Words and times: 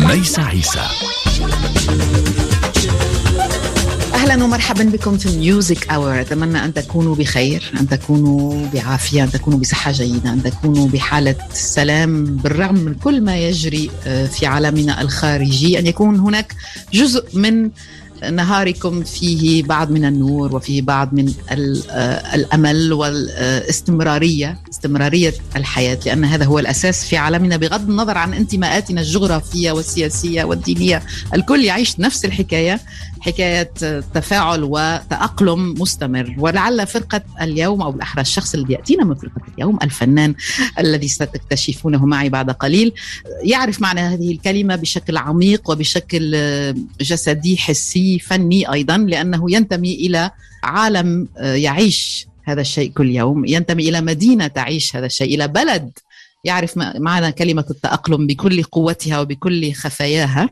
ليس 0.00 0.38
عيسى. 0.38 0.86
أهلا 4.14 4.44
ومرحبا 4.44 4.84
بكم 4.84 5.18
في 5.18 5.38
Music 5.38 5.88
Hour 5.92 6.20
أتمنى 6.20 6.64
أن 6.64 6.74
تكونوا 6.74 7.14
بخير 7.14 7.72
أن 7.80 7.88
تكونوا 7.88 8.66
بعافية 8.74 9.24
أن 9.24 9.30
تكونوا 9.30 9.58
بصحة 9.58 9.92
جيدة 9.92 10.32
أن 10.32 10.42
تكونوا 10.42 10.88
بحالة 10.88 11.34
سلام 11.52 12.24
بالرغم 12.24 12.74
من 12.74 12.94
كل 12.94 13.20
ما 13.20 13.36
يجري 13.36 13.90
آه، 14.06 14.26
في 14.26 14.46
عالمنا 14.46 15.00
الخارجي. 15.00 15.78
أن 15.78 15.86
يكون 15.86 16.18
هناك 16.20 16.52
جزء 16.92 17.24
من 17.38 17.70
نهاركم 18.32 19.04
فيه 19.04 19.62
بعض 19.62 19.90
من 19.90 20.04
النور 20.04 20.56
وفيه 20.56 20.82
بعض 20.82 21.12
من 21.12 21.32
آه، 21.90 22.34
الأمل 22.34 22.92
والاستمرارية 22.92 24.58
استمرارية 24.70 25.34
الحياة 25.56 25.98
لأن 26.06 26.24
هذا 26.24 26.44
هو 26.44 26.58
الأساس 26.58 27.04
في 27.04 27.16
عالمنا 27.16 27.56
بغض 27.56 27.88
النظر 27.90 28.18
عن 28.18 28.34
انتماءاتنا 28.34 29.00
الجغرافية 29.00 29.72
والسياسية 29.72 30.44
والدينية. 30.44 31.02
الكل 31.34 31.64
يعيش 31.64 32.00
نفس 32.00 32.24
الحكاية. 32.24 32.80
حكاية 33.26 33.70
تفاعل 34.14 34.64
وتأقلم 34.64 35.74
مستمر. 35.80 36.34
ولعل 36.38 36.86
فرقة 36.86 37.22
اليوم 37.40 37.82
أو 37.82 37.92
بالاحرى 37.92 38.20
الشخص 38.22 38.54
الذي 38.54 38.72
يأتينا 38.72 39.04
من 39.04 39.14
فرقة 39.14 39.40
اليوم 39.54 39.78
الفنان 39.82 40.34
الذي 40.78 41.08
ستكتشفونه 41.08 42.06
معي 42.06 42.28
بعد 42.28 42.50
قليل 42.50 42.92
يعرف 43.42 43.80
معنى 43.80 44.00
هذه 44.00 44.32
الكلمة 44.32 44.76
بشكل 44.76 45.16
عميق 45.16 45.70
وبشكل 45.70 46.36
جسدي 47.00 47.56
حسي 47.56 48.18
فني 48.18 48.72
أيضا 48.72 48.96
لأنه 48.96 49.50
ينتمي 49.50 49.94
إلى 49.94 50.30
عالم 50.62 51.28
يعيش 51.40 52.26
هذا 52.44 52.60
الشيء 52.60 52.90
كل 52.90 53.10
يوم 53.10 53.44
ينتمي 53.44 53.88
إلى 53.88 54.00
مدينة 54.00 54.46
تعيش 54.46 54.96
هذا 54.96 55.06
الشيء 55.06 55.34
إلى 55.34 55.48
بلد 55.48 55.90
يعرف 56.46 56.72
معنى 56.98 57.32
كلمة 57.32 57.64
التأقلم 57.70 58.26
بكل 58.26 58.62
قوتها 58.62 59.20
وبكل 59.20 59.72
خفاياها. 59.72 60.48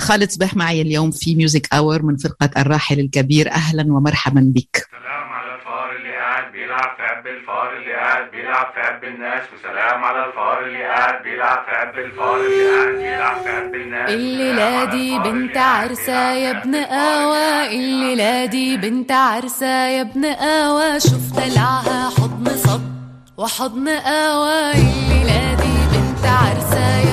خالد 0.00 0.30
صبيح 0.30 0.56
معي 0.56 0.82
اليوم 0.82 1.10
في 1.10 1.34
Music 1.34 1.74
Hour 1.74 2.02
من 2.02 2.16
فرقة 2.16 2.50
الراحل 2.56 3.00
الكبير. 3.00 3.50
أهلا 3.50 3.82
ومرحبا 3.92 4.52
بك. 4.54 4.86
سلام 4.90 5.28
على 5.36 5.54
الفار 5.54 5.96
اللي 5.96 6.12
قاعد 6.16 6.52
بيلعب 6.52 6.96
في 6.96 7.02
عب 7.02 7.26
الفار 7.26 7.76
اللي 7.76 7.92
قاعد 7.92 8.30
بيلعب 8.30 8.66
في 8.74 8.80
عب 8.80 9.04
الناس. 9.04 9.42
وسلام 9.54 10.04
على 10.04 10.26
الفار 10.26 10.66
اللي 10.66 10.82
قاعد 10.84 11.22
بيلعب 11.22 11.64
في 11.64 11.70
عب 11.70 11.98
الفار 11.98 12.36
اللي 12.40 12.66
قاعد 12.68 12.94
بيلعب 12.96 13.42
في 13.42 13.48
عب 13.48 13.74
الناس. 13.74 14.10
الليلة 14.10 14.84
دي 14.84 15.18
بنت 15.18 15.56
عرسة 15.56 16.32
يا 16.32 16.50
ابن 16.50 16.74
قوا 16.76 17.66
الليلة 17.66 18.44
دي 18.44 18.76
بنت 18.76 19.12
عرسة 19.12 19.86
يا 19.88 20.00
ابن 20.00 20.24
قوا 20.24 20.98
شفت 20.98 21.36
دلعها 21.36 22.10
حضن 22.10 22.56
صب 22.56 22.93
وحضن 23.36 23.88
قوا 23.88 24.72
الليلة 24.72 25.54
دي 25.54 25.74
بنت 25.92 26.24
عرسة 26.26 27.03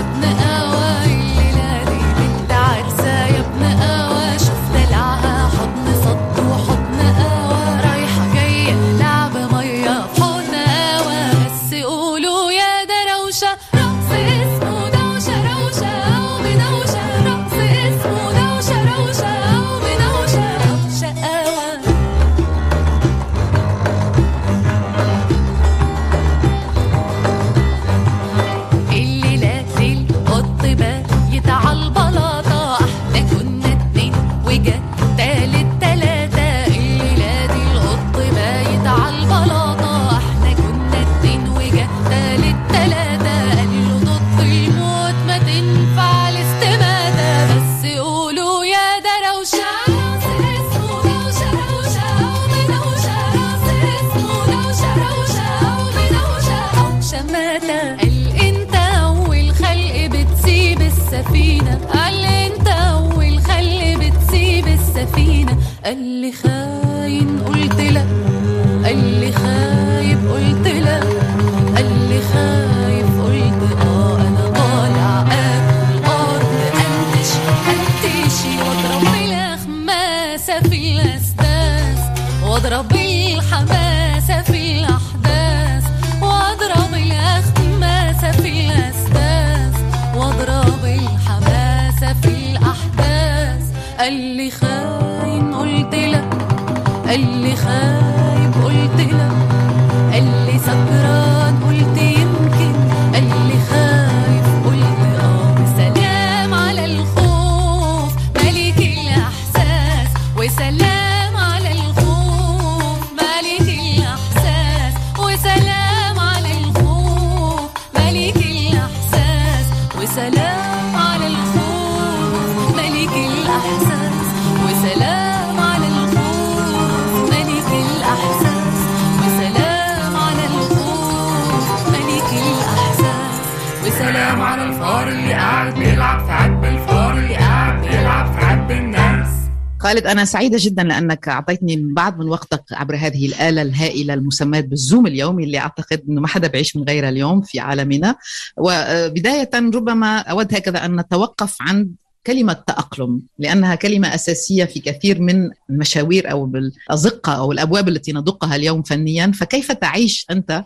خالد 140.02 140.12
أنا 140.12 140.26
سعيدة 140.26 140.58
جدا 140.62 140.84
لأنك 140.84 141.28
أعطيتني 141.28 141.94
بعض 141.94 142.20
من 142.20 142.30
وقتك 142.30 142.64
عبر 142.72 142.96
هذه 142.96 143.26
الآلة 143.26 143.62
الهائلة 143.62 144.14
المسماة 144.14 144.60
بالزوم 144.60 145.08
اليومي 145.08 145.44
اللي 145.44 145.58
أعتقد 145.58 146.02
أنه 146.10 146.22
ما 146.22 146.28
حدا 146.28 146.48
بيعيش 146.48 146.76
من 146.76 146.84
غيرها 146.84 147.10
اليوم 147.10 147.42
في 147.42 147.60
عالمنا. 147.60 148.16
وبداية 148.58 149.50
ربما 149.54 150.18
أود 150.18 150.54
هكذا 150.54 150.86
أن 150.86 151.00
نتوقف 151.00 151.58
عند 151.62 151.96
كلمة 152.28 152.54
تأقلم 152.54 153.22
لأنها 153.40 153.76
كلمة 153.76 154.16
أساسية 154.16 154.66
في 154.66 154.80
كثير 154.80 155.22
من 155.22 155.50
المشاوير 155.70 156.32
أو 156.32 156.46
الأزقة 156.46 157.34
أو 157.34 157.52
الأبواب 157.52 157.88
التي 157.88 158.14
ندقها 158.14 158.56
اليوم 158.56 158.82
فنيا. 158.84 159.32
فكيف 159.36 159.72
تعيش 159.72 160.26
أنت 160.32 160.64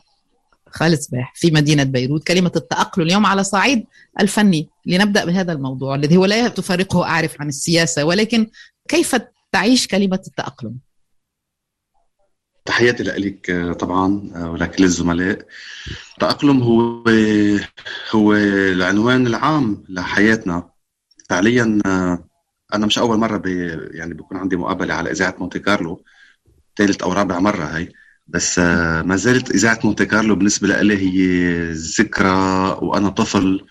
خالد 0.70 1.00
صباح 1.00 1.34
في 1.36 1.52
مدينة 1.52 1.84
بيروت؟ 1.84 2.28
كلمة 2.28 2.52
التأقلم 2.56 3.06
اليوم 3.06 3.26
على 3.26 3.44
صعيد 3.44 3.84
الفني. 4.20 4.70
لنبدأ 4.86 5.26
بهذا 5.26 5.54
الموضوع 5.54 5.96
الذي 5.96 6.18
هو 6.18 6.26
لا 6.26 6.48
تفارقه 6.48 7.04
أعرف 7.04 7.42
عن 7.42 7.48
السياسة 7.48 8.04
ولكن 8.04 8.48
كيف 8.88 9.16
تعيش 9.52 9.88
كلمة 9.88 10.22
التأقلم؟ 10.28 10.80
تحياتي 12.66 13.04
لك 13.04 13.76
طبعا 13.80 14.32
ولكل 14.36 14.84
الزملاء 14.84 15.48
التأقلم 16.14 16.62
هو 16.62 17.04
هو 18.12 18.34
العنوان 18.34 19.28
العام 19.28 19.84
لحياتنا. 19.90 20.70
فعليا 21.30 21.82
أنا 22.74 22.86
مش 22.86 23.00
أول 23.00 23.18
مرة 23.18 23.38
بي 23.38 23.68
يعني 23.92 24.14
بيكون 24.14 24.38
عندي 24.38 24.56
مقابلة 24.56 24.94
على 24.94 25.12
إذاعة 25.12 25.36
مونتي 25.40 25.60
كارلو. 25.60 26.04
ثالث 26.78 27.04
أو 27.04 27.14
رابع 27.14 27.40
مرة 27.40 27.64
هي. 27.64 27.92
بس 28.28 28.60
ما 28.60 29.16
زالت 29.16 29.52
إذاعة 29.52 29.80
مونتي 29.84 30.06
كارلو 30.06 30.36
بالنسبة 30.36 30.82
لي 30.82 30.98
هي 30.98 31.72
ذكرى 31.72 32.30
وأنا 32.82 33.10
طفل 33.10 33.68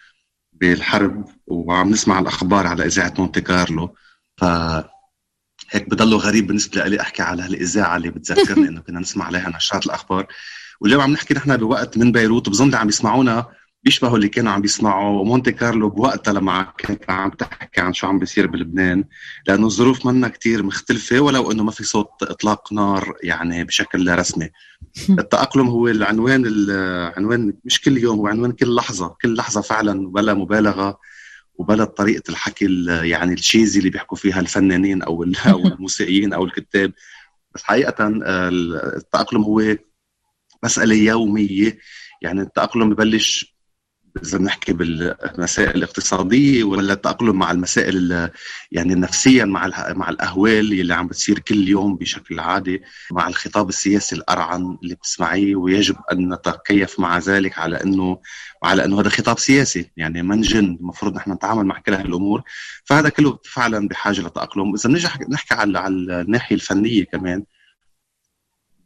بالحرب 0.52 1.24
وعم 1.46 1.90
نسمع 1.90 2.18
الأخبار 2.18 2.66
على 2.66 2.86
إذاعة 2.86 3.14
مونتي 3.18 3.40
كارلو. 3.40 3.94
ف 4.40 4.44
هيك 5.74 5.90
بضله 5.90 6.16
غريب 6.16 6.46
بالنسبة 6.46 6.84
لي 6.84 7.00
أحكي 7.00 7.22
على 7.22 7.42
هالإذاعة 7.42 7.96
اللي 7.96 8.10
بتذكرني 8.10 8.68
إنه 8.68 8.80
كنا 8.80 9.00
نسمع 9.00 9.24
عليها 9.24 9.52
نشرات 9.56 9.86
الأخبار. 9.86 10.26
واليوم 10.80 11.00
عم 11.00 11.12
نحكي 11.12 11.34
نحن 11.34 11.56
بوقت 11.56 11.98
من 11.98 12.12
بيروت 12.12 12.48
بظن 12.48 12.74
عم 12.74 12.88
يسمعونا 12.88 13.46
بيشبهوا 13.82 14.16
اللي 14.16 14.28
كانوا 14.28 14.52
عم 14.52 14.60
بيسمعوا. 14.60 15.24
مونتي 15.24 15.52
كارلو 15.52 15.90
بوقتها 15.90 16.32
لما 16.32 16.72
كانت 16.78 17.10
عم 17.10 17.30
تحكي 17.30 17.80
عن 17.80 17.92
شو 17.92 18.06
عم 18.06 18.18
بيصير 18.18 18.46
بلبنان 18.46 19.04
لأنه 19.46 19.66
الظروف 19.66 20.06
منا 20.06 20.28
كتير 20.28 20.62
مختلفة 20.62 21.20
ولو 21.20 21.52
إنه 21.52 21.64
ما 21.64 21.70
في 21.70 21.84
صوت 21.84 22.10
إطلاق 22.22 22.72
نار 22.72 23.14
يعني 23.22 23.64
بشكل 23.64 24.18
رسمي. 24.18 24.50
التأقلم 25.18 25.68
هو 25.68 25.88
العنوان 25.88 26.42
العنوان 26.46 27.54
مش 27.64 27.80
كل 27.80 27.98
يوم 27.98 28.18
هو 28.18 28.26
عنوان 28.26 28.52
كل 28.52 28.74
لحظة 28.74 29.16
كل 29.22 29.36
لحظة 29.36 29.60
فعلا 29.60 30.12
بلا 30.12 30.34
مبالغة. 30.34 30.98
وبلا 31.54 31.84
طريقة 31.84 32.30
الحكي 32.30 32.66
يعني 33.02 33.32
الشيزي 33.32 33.78
اللي 33.78 33.90
بيحكوا 33.90 34.16
فيها 34.16 34.40
الفنانين 34.40 35.02
أو 35.02 35.22
أو 35.22 35.66
الموسيقيين 35.66 36.32
أو 36.32 36.44
الكتاب. 36.44 36.92
بس 37.54 37.62
حقيقة 37.62 38.08
التأقلم 38.96 39.42
هو 39.42 39.76
مسألة 40.64 40.94
يومية. 40.94 41.78
يعني 42.22 42.40
التأقلم 42.40 42.90
ببلش 42.90 43.53
إذا 44.22 44.38
بنحكي 44.38 44.72
بالمسائل 44.72 45.76
الاقتصادية 45.76 46.64
ولا 46.64 46.92
التأقلم 46.92 47.36
مع 47.36 47.50
المسائل 47.50 48.30
يعني 48.72 48.94
نفسيا 48.94 49.44
مع 49.44 49.70
مع 49.92 50.08
الأهوال 50.08 50.72
اللي 50.80 50.94
عم 50.94 51.06
بتصير 51.06 51.38
كل 51.38 51.68
يوم 51.68 51.96
بشكل 51.96 52.40
عادي 52.40 52.82
مع 53.12 53.28
الخطاب 53.28 53.68
السياسي 53.68 54.16
الأرعن 54.16 54.78
اللي 54.82 54.94
بتسمعيه 54.94 55.56
ويجب 55.56 55.96
أن 56.12 56.34
نتكيف 56.34 57.00
مع 57.00 57.18
ذلك 57.18 57.58
على 57.58 57.82
إنه 57.82 58.20
على 58.62 58.84
إنه 58.84 59.00
هذا 59.00 59.08
خطاب 59.08 59.38
سياسي 59.38 59.90
يعني 59.96 60.22
من 60.22 60.40
جن 60.40 60.78
المفروض 60.80 61.16
نحن 61.16 61.32
نتعامل 61.32 61.64
مع 61.66 61.78
كل 61.78 61.94
هالامور 61.94 62.42
فهذا 62.84 63.08
كله 63.08 63.38
فعلا 63.44 63.88
بحاجة 63.88 64.20
لتأقلم. 64.20 64.74
إذا 64.74 64.88
بنجي 64.88 65.08
نحكي 65.28 65.54
على 65.54 65.78
على 65.78 65.94
الناحية 65.94 66.56
الفنية 66.56 67.04
كمان 67.04 67.44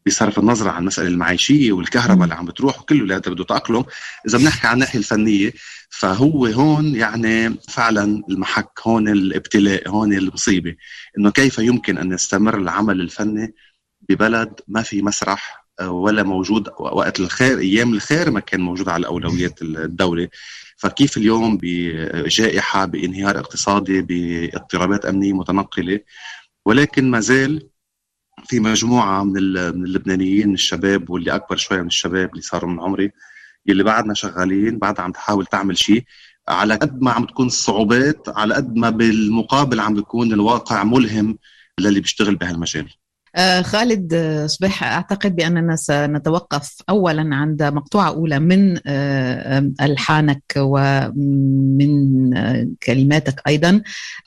بصرف 0.08 0.38
النظر 0.38 0.68
عن 0.68 0.82
المساله 0.82 1.08
المعيشية 1.08 1.72
والكهرباء 1.72 2.24
اللي 2.24 2.34
عم 2.34 2.46
بتروح 2.46 2.80
وكله 2.80 3.00
اللي 3.02 3.14
هذا 3.14 3.30
بده 3.30 3.44
تاقلم 3.44 3.84
إذا 4.28 4.38
بنحكي 4.38 4.66
عن 4.66 4.74
الناحية 4.74 4.98
الفنية 4.98 5.52
فهو 5.90 6.46
هون 6.46 6.94
يعني 6.94 7.54
فعلا 7.68 8.22
المحك 8.30 8.80
هون 8.86 9.08
الابتلاء 9.08 9.88
هون 9.88 10.12
المصيبة. 10.12 10.74
إنه 11.18 11.30
كيف 11.30 11.58
يمكن 11.58 11.98
أن 11.98 12.12
يستمر 12.12 12.58
العمل 12.58 13.00
الفني 13.00 13.54
ببلد 14.08 14.60
ما 14.68 14.82
في 14.82 15.02
مسرح 15.02 15.68
آه، 15.80 15.90
ولا 15.90 16.22
موجود 16.22 16.68
وقت 16.78 17.20
الخير 17.20 17.58
أيام 17.58 17.92
الخير 17.94 18.30
ما 18.30 18.40
كان 18.40 18.60
موجود 18.60 18.88
على 18.88 19.06
أولويات 19.06 19.62
الدولة. 19.62 20.28
فكيف 20.76 21.16
اليوم 21.16 21.58
بجائحة 21.62 22.84
بانهيار 22.84 23.38
اقتصادي 23.38 24.02
باضطرابات 24.02 25.06
أمنية 25.06 25.32
متنقلة؟ 25.32 26.00
ولكن 26.66 27.10
ما 27.10 27.20
زال 27.20 27.68
في 28.48 28.60
مجموعة 28.60 29.24
من 29.24 29.36
اللبنانيين 29.36 30.54
الشباب 30.54 31.10
واللي 31.10 31.34
أكبر 31.34 31.56
شوية 31.56 31.80
من 31.80 31.86
الشباب 31.86 32.30
اللي 32.30 32.42
صاروا 32.42 32.70
من 32.70 32.80
عمري 32.80 33.12
اللي 33.68 33.82
بعدنا 33.82 34.14
شغالين 34.14 34.78
بعدها 34.78 35.04
عم 35.04 35.12
تحاول 35.12 35.46
تعمل 35.46 35.78
شيء 35.78 36.04
على 36.48 36.74
قد 36.74 37.02
ما 37.02 37.10
عم 37.10 37.24
تكون 37.24 37.46
الصعوبات 37.46 38.28
على 38.28 38.54
قد 38.54 38.76
ما 38.76 38.90
بالمقابل 38.90 39.80
عم 39.80 39.94
بيكون 39.94 40.32
الواقع 40.32 40.84
ملهم 40.84 41.38
للي 41.80 42.00
بيشتغل 42.00 42.36
بهالمجال. 42.36 42.88
خالد 43.62 44.14
آه، 44.14 44.46
صبيح 44.46 44.84
أعتقد 44.84 45.36
بأننا 45.36 45.76
سنتوقف 45.76 46.74
اولا 46.88 47.34
عند 47.36 47.62
مقطوعة 47.62 48.08
أولى 48.08 48.38
من 48.38 48.78
آه 48.86 49.70
ألحانك 49.80 50.42
ومن 50.56 52.36
آه 52.36 52.68
كلماتك 52.82 53.42
أيضا. 53.46 53.82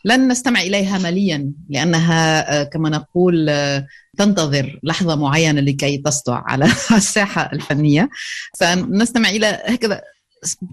لن 0.06 0.28
نستمع 0.28 0.62
إليها 0.62 0.98
مليا 0.98 1.52
لأنها 1.70 2.60
آه، 2.62 2.64
كما 2.64 2.90
نقول 2.90 3.50
آه، 3.50 3.88
تنتظر 4.18 4.80
لحظة 4.84 5.16
معينة 5.16 5.62
لكي 5.62 5.98
تسطع 5.98 6.44
على 6.46 6.66
الساحة 6.98 7.50
الفنية. 7.54 8.10
سنستمع 8.54 9.30
إلى 9.30 9.62
هكذا. 9.66 10.02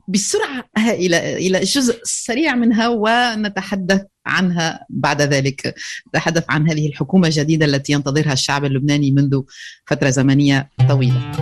بسرعة 0.09 0.65
إلى 0.79 1.37
إلى 1.37 1.61
جزء 1.61 2.01
سريع 2.05 2.55
منها 2.55 2.89
ونتحدث 2.89 4.03
عنها 4.27 4.87
بعد 4.91 5.23
ذلك 5.23 5.75
نتحدث 6.09 6.45
عن 6.49 6.71
هذه 6.71 6.89
الحكومة 6.89 7.27
الجديدة 7.27 7.67
التي 7.67 7.93
ينتظرها 7.93 8.33
الشعب 8.33 8.65
اللبناني 8.65 9.11
منذ 9.11 9.43
فترة 9.87 10.11
زمنية 10.11 10.71
طويلة. 10.89 11.33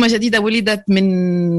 حكومة 0.00 0.14
جديدة 0.18 0.40
ولدت 0.40 0.84
من 0.88 1.04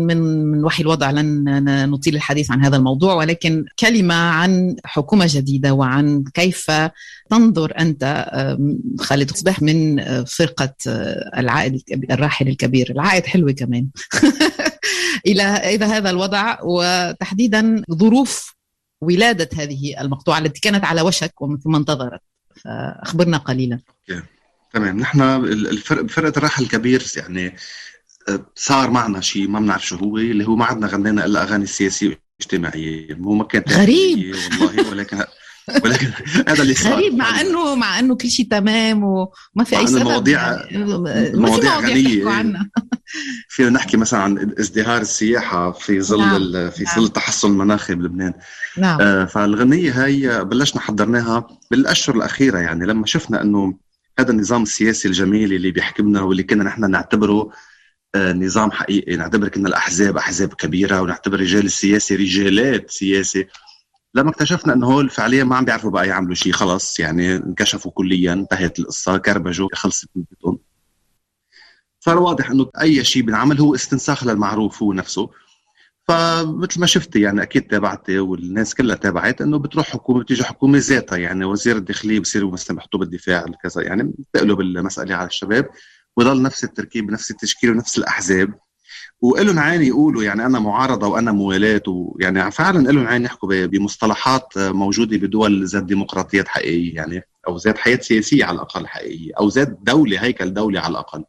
من 0.07 0.17
من 0.45 0.63
وحي 0.63 0.83
الوضع 0.83 1.11
لن 1.11 1.89
نطيل 1.89 2.15
الحديث 2.15 2.51
عن 2.51 2.65
هذا 2.65 2.77
الموضوع 2.77 3.13
ولكن 3.13 3.65
كلمة 3.79 4.15
عن 4.15 4.75
حكومة 4.85 5.25
جديدة 5.29 5.73
وعن 5.73 6.23
كيف 6.33 6.71
تنظر 7.29 7.73
أنت 7.79 8.25
خالد 8.99 9.31
صباح 9.31 9.61
من 9.61 10.03
فرقة 10.25 10.73
العائد 11.37 11.81
الراحل 12.11 12.47
الكبير 12.47 12.91
العائد 12.91 13.25
حلوة 13.25 13.51
كمان. 13.51 13.87
إلى 15.27 15.75
إلى 15.75 15.85
هذا 15.85 16.09
الوضع 16.09 16.57
وتحديدا 16.63 17.83
ظروف 17.91 18.55
ولادة 19.01 19.49
هذه 19.55 20.01
المقطوعة 20.01 20.39
التي 20.39 20.59
كانت 20.59 20.85
على 20.85 21.01
وشك 21.01 21.41
ومن 21.41 21.57
ثم 21.57 21.75
انتظرت. 21.75 22.21
فأخبرنا 22.63 23.37
قليلا. 23.37 23.79
تمام. 24.73 24.99
نحن 24.99 25.21
الفرق 25.45 26.05
فرقة 26.05 26.37
الراحل 26.37 26.63
الكبير 26.63 27.03
يعني 27.17 27.55
صار 28.55 28.91
معنا 28.91 29.21
شيء 29.21 29.47
ما 29.47 29.59
بنعرف 29.59 29.85
شو 29.85 29.95
هو 29.95 30.17
اللي 30.17 30.47
هو 30.47 30.55
ما 30.55 30.65
عدنا 30.65 30.87
غنينا 30.87 31.25
إلا 31.25 31.43
أغاني 31.43 31.65
سياسية 31.65 32.21
واجتماعية. 32.39 33.15
هو 33.15 33.33
ما 33.33 33.43
كانت 33.43 33.73
غريب. 33.73 34.35
والله 34.61 34.89
ولكن 34.91 35.17
ولكن 35.83 36.07
هذا 36.47 36.61
اللي 36.61 36.73
صار. 36.73 36.93
غريب 36.93 37.13
مع 37.13 37.41
انه 37.41 37.75
مع 37.75 37.99
إنه 37.99 38.15
كل 38.15 38.29
شيء 38.29 38.47
تمام 38.47 39.03
وما 39.03 39.63
في 39.65 39.77
أي 39.77 39.87
سبب. 39.87 39.97
المواضيع 39.97 40.57
مواضيع 41.33 41.79
غنية. 41.79 42.25
فينا 43.49 43.69
نحكي 43.69 43.97
مثلا 43.97 44.19
عن 44.19 44.53
ازدهار 44.59 45.01
السياحة 45.01 45.71
في 45.71 46.01
ظل 46.01 46.51
نعم. 46.51 46.69
في 46.69 46.85
ظل 46.95 47.03
التحسن 47.05 47.47
نعم. 47.47 47.61
المناخي 47.61 47.95
بلبنان. 47.95 48.33
نعم. 48.77 49.01
آه 49.01 49.25
فالغنية 49.25 50.05
هي 50.05 50.45
بلشنا 50.45 50.81
حضرناها 50.81 51.47
بالأشهر 51.71 52.15
الأخيرة 52.15 52.59
يعني 52.59 52.85
لما 52.85 53.05
شفنا 53.05 53.41
إنه 53.41 53.77
هذا 54.19 54.31
النظام 54.31 54.63
السياسي 54.63 55.07
الجميل 55.07 55.53
اللي 55.53 55.71
بيحكمنا 55.71 56.21
واللي 56.21 56.43
كنا 56.43 56.63
نحن 56.63 56.91
نعتبره 56.91 57.51
نظام 58.15 58.71
حقيقي. 58.71 59.15
نعتبر 59.15 59.47
كنا 59.47 59.67
الأحزاب 59.69 60.17
أحزاب 60.17 60.53
كبيرة 60.53 61.01
ونعتبر 61.01 61.39
رجال 61.39 61.65
السياسة 61.65 62.15
رجالات 62.15 62.91
سياسة. 62.91 63.45
لما 64.15 64.29
اكتشفنا 64.29 64.73
إنه 64.73 64.87
هول 64.87 65.09
فعليا 65.09 65.43
ما 65.43 65.55
عم 65.55 65.65
بيعرفوا 65.65 65.91
بقى 65.91 66.07
يعملوا 66.07 66.35
شيء 66.35 66.53
خلص 66.53 66.99
يعني 66.99 67.35
انكشفوا 67.35 67.91
كليا 67.91 68.33
انتهت 68.33 68.79
القصة 68.79 69.17
كربجوا 69.17 69.69
خلصت 69.73 70.09
مدتهم 70.15 70.59
صار 71.99 72.19
واضح 72.19 72.49
إنه 72.51 72.69
أي 72.81 73.03
شيء 73.03 73.23
بنعمل 73.23 73.59
هو 73.59 73.75
استنساخ 73.75 74.23
للمعروف 74.23 74.83
هو 74.83 74.93
نفسه. 74.93 75.29
فمثل 76.07 76.79
ما 76.79 76.85
شفتي 76.85 77.21
يعني 77.21 77.41
أكيد 77.41 77.67
تابعتي 77.67 78.19
والناس 78.19 78.75
كلها 78.75 78.95
تابعت 78.95 79.41
إنه 79.41 79.57
بتروح 79.59 79.89
حكومة 79.89 80.19
بتيجي 80.23 80.43
حكومة 80.43 80.77
ذاتها 80.81 81.17
يعني 81.17 81.45
وزير 81.45 81.77
الداخلية 81.77 82.19
بصير 82.19 82.51
مثلا 82.51 82.77
بحطوه 82.77 82.99
بالدفاع 82.99 83.45
كذا 83.63 83.81
يعني 83.83 84.13
بتقلب 84.19 84.61
المسألة 84.61 85.15
على 85.15 85.27
الشباب. 85.27 85.69
ويضل 86.17 86.41
نفس 86.41 86.63
التركيب 86.63 87.11
نفس 87.11 87.31
التشكيل 87.31 87.71
ونفس 87.71 87.97
الأحزاب. 87.97 88.53
وإلهم 89.21 89.59
عين 89.59 89.81
يقولوا 89.81 90.23
يعني 90.23 90.45
أنا 90.45 90.59
معارضة 90.59 91.07
وأنا 91.07 91.31
موالاه 91.31 91.83
ويعني 91.87 92.51
فعلا 92.51 92.89
إلهم 92.89 93.07
عين 93.07 93.25
يحكوا 93.25 93.65
بمصطلحات 93.65 94.57
موجودة 94.57 95.17
بدول 95.17 95.65
ذات 95.67 95.83
ديمقراطيات 95.83 96.47
حقيقية 96.47 96.95
يعني 96.95 97.21
أو 97.47 97.57
ذات 97.57 97.77
حياة 97.77 97.97
سياسية 97.97 98.45
على 98.45 98.55
الأقل 98.55 98.87
حقيقية 98.87 99.31
أو 99.39 99.47
ذات 99.47 99.77
دولة 99.81 100.23
هيكل 100.23 100.53
دولي 100.53 100.79
على 100.79 100.91
الأقل. 100.91 101.23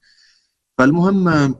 فالمهم 0.78 1.54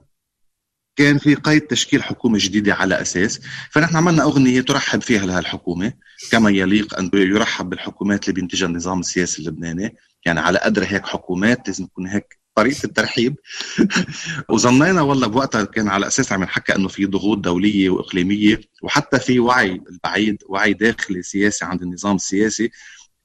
كان 0.97 1.19
في 1.19 1.35
قيد 1.35 1.61
تشكيل 1.61 2.03
حكومة 2.03 2.39
جديدة 2.41 2.75
على 2.75 3.01
أساس 3.01 3.41
فنحن 3.71 3.97
عملنا 3.97 4.23
أغنية 4.23 4.61
ترحب 4.61 5.03
فيها 5.03 5.27
لهالحكومة 5.27 5.93
كما 6.31 6.51
يليق 6.51 6.99
أن 6.99 7.11
يرحب 7.15 7.71
بالحكومات 7.71 8.25
اللي 8.29 8.41
بينتجها 8.41 8.67
النظام 8.67 9.01
السياسي 9.01 9.43
اللبناني. 9.43 9.97
يعني 10.27 10.41
على 10.41 10.59
قدر 10.59 10.85
هيك 10.85 11.07
حكومات 11.07 11.69
لازم 11.69 11.87
تكون 11.87 12.07
هيك 12.07 12.42
طريقة 12.55 12.85
الترحيب. 12.85 13.37
وظنينا 14.51 15.01
والله 15.03 15.27
بوقتها 15.27 15.65
كان 15.65 15.89
على 15.89 16.07
أساس 16.07 16.33
عم 16.33 16.43
نحكى 16.43 16.75
إنه 16.75 16.89
في 16.89 17.07
ضغوط 17.07 17.39
دولية 17.39 17.91
وإقليمية 17.91 18.61
وحتى 18.83 19.19
في 19.19 19.41
وعي 19.41 19.83
البعيد 19.91 20.43
وعي 20.49 20.73
داخلي 20.73 21.23
سياسي 21.23 21.65
عند 21.65 21.83
النظام 21.83 22.17
السياسي 22.17 22.71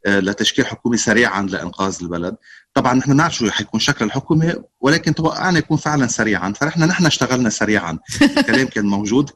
آه، 0.05 0.19
لتشكيل 0.19 0.65
حكومة 0.65 0.97
سريعا 0.97 1.41
لإنقاذ 1.41 1.97
البلد. 2.01 2.35
طبعا 2.73 2.93
نحن 2.93 3.15
نعرف 3.15 3.35
شو 3.35 3.49
حيكون 3.49 3.79
شكل 3.79 4.05
الحكومة 4.05 4.63
ولكن 4.79 5.15
توقعنا 5.15 5.59
يكون 5.59 5.77
فعلا 5.77 6.07
سريعا. 6.07 6.53
فرحنا 6.53 6.85
نحن 6.85 7.05
اشتغلنا 7.05 7.49
سريعا. 7.49 7.99
الكلام 8.37 8.67
كان 8.67 8.85
موجود 8.85 9.31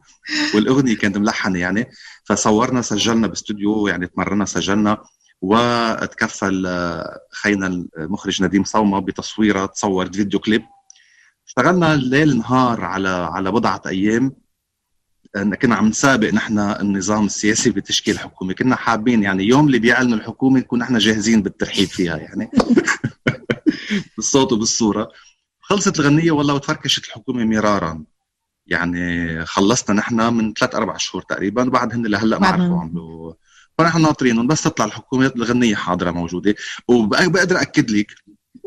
والأغنية 0.55 0.97
كانت 0.97 1.17
ملحنة 1.17 1.59
يعني. 1.59 1.89
فصورنا 2.25 2.81
سجلنا 2.81 3.27
باستوديو 3.27 3.87
يعني 3.87 4.07
تمرنا 4.07 4.45
سجلنا. 4.45 4.97
وتكفل 5.41 6.65
آه، 6.67 7.19
خينا 7.31 7.85
المخرج 7.97 8.43
نديم 8.43 8.63
صومة 8.63 8.99
بتصويرها 8.99 9.65
تصور 9.65 10.11
فيديو 10.11 10.39
كليب. 10.39 10.63
اشتغلنا 11.47 11.95
ليل 11.95 12.37
نهار 12.37 12.83
على 12.83 13.09
على 13.09 13.51
بضعة 13.51 13.81
أيام. 13.87 14.35
كنا 15.61 15.75
عم 15.75 15.87
نسابق 15.87 16.33
نحن 16.33 16.59
النظام 16.59 17.25
السياسي 17.25 17.69
بتشكيل 17.69 18.19
حكومة. 18.19 18.53
كنا 18.53 18.75
حابين 18.75 19.23
يعني 19.23 19.43
يوم 19.43 19.67
اللي 19.67 19.79
بيعلنوا 19.79 20.17
الحكومة 20.17 20.59
نكون 20.59 20.79
نحن 20.79 20.97
جاهزين 20.97 21.41
بالترحيب 21.41 21.87
فيها 21.87 22.17
يعني. 22.17 22.51
بالصوت 24.17 24.53
وبالصورة. 24.53 25.11
خلصت 25.59 25.99
الغنية 25.99 26.31
والله 26.31 26.53
وتفركشت 26.53 27.05
الحكومة 27.05 27.45
مرارا. 27.45 28.03
يعني 28.65 29.45
خلصنا 29.45 29.95
نحن 29.95 30.33
من 30.33 30.53
ثلاث 30.53 30.75
أربع 30.75 30.97
شهور 30.97 31.23
تقريبا. 31.23 31.67
وبعد 31.67 31.93
هن 31.93 32.05
لهلأ 32.05 32.39
ما 32.39 32.47
عرفوا 32.47 32.79
عملوا 32.79 33.33
فنحن 33.81 34.01
ناطرينهم 34.01 34.47
بس 34.47 34.61
تطلع 34.61 34.85
الحكومة 34.85 35.31
الغنية 35.35 35.75
حاضرة 35.75 36.11
موجودة. 36.11 36.55
وبقدر 36.87 37.61
أكد 37.61 37.91
لك 37.91 38.11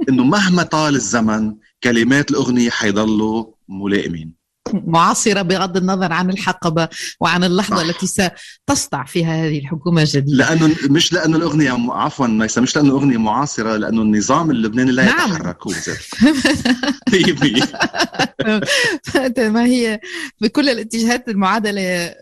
إنه 0.08 0.24
مهما 0.24 0.62
طال 0.62 0.94
الزمن 0.94 1.54
كلمات 1.84 2.30
الأغنية 2.30 2.70
حيضلوا 2.70 3.46
ملائمين. 3.68 4.44
معاصرة 4.72 5.42
بغض 5.42 5.76
النظر 5.76 6.12
عن 6.12 6.30
الحقبة 6.30 6.88
وعن 7.20 7.44
اللحظة 7.44 7.76
صح. 7.76 7.82
التي 7.82 8.06
ستصدع 8.06 9.04
فيها 9.04 9.46
هذه 9.46 9.58
الحكومة 9.58 10.02
الجديدة. 10.02 10.36
لأنه 10.36 10.76
مش 10.90 11.12
لأنه 11.12 11.36
الأغنية 11.36 11.92
عفوا 11.92 12.26
ميسا 12.26 12.60
مش 12.60 12.76
لأنه 12.76 12.88
الأغنية 12.88 13.18
معاصرة 13.18 13.76
لأنه 13.76 14.02
النظام 14.02 14.50
اللبناني 14.50 14.92
لا 14.92 15.04
نعم. 15.04 15.30
يتحرك. 15.30 15.66
هو 15.66 15.72
ما 19.54 19.64
هي 19.64 20.00
بكل 20.40 20.68
الاتجاهات 20.68 21.28
المعادلة 21.28 22.14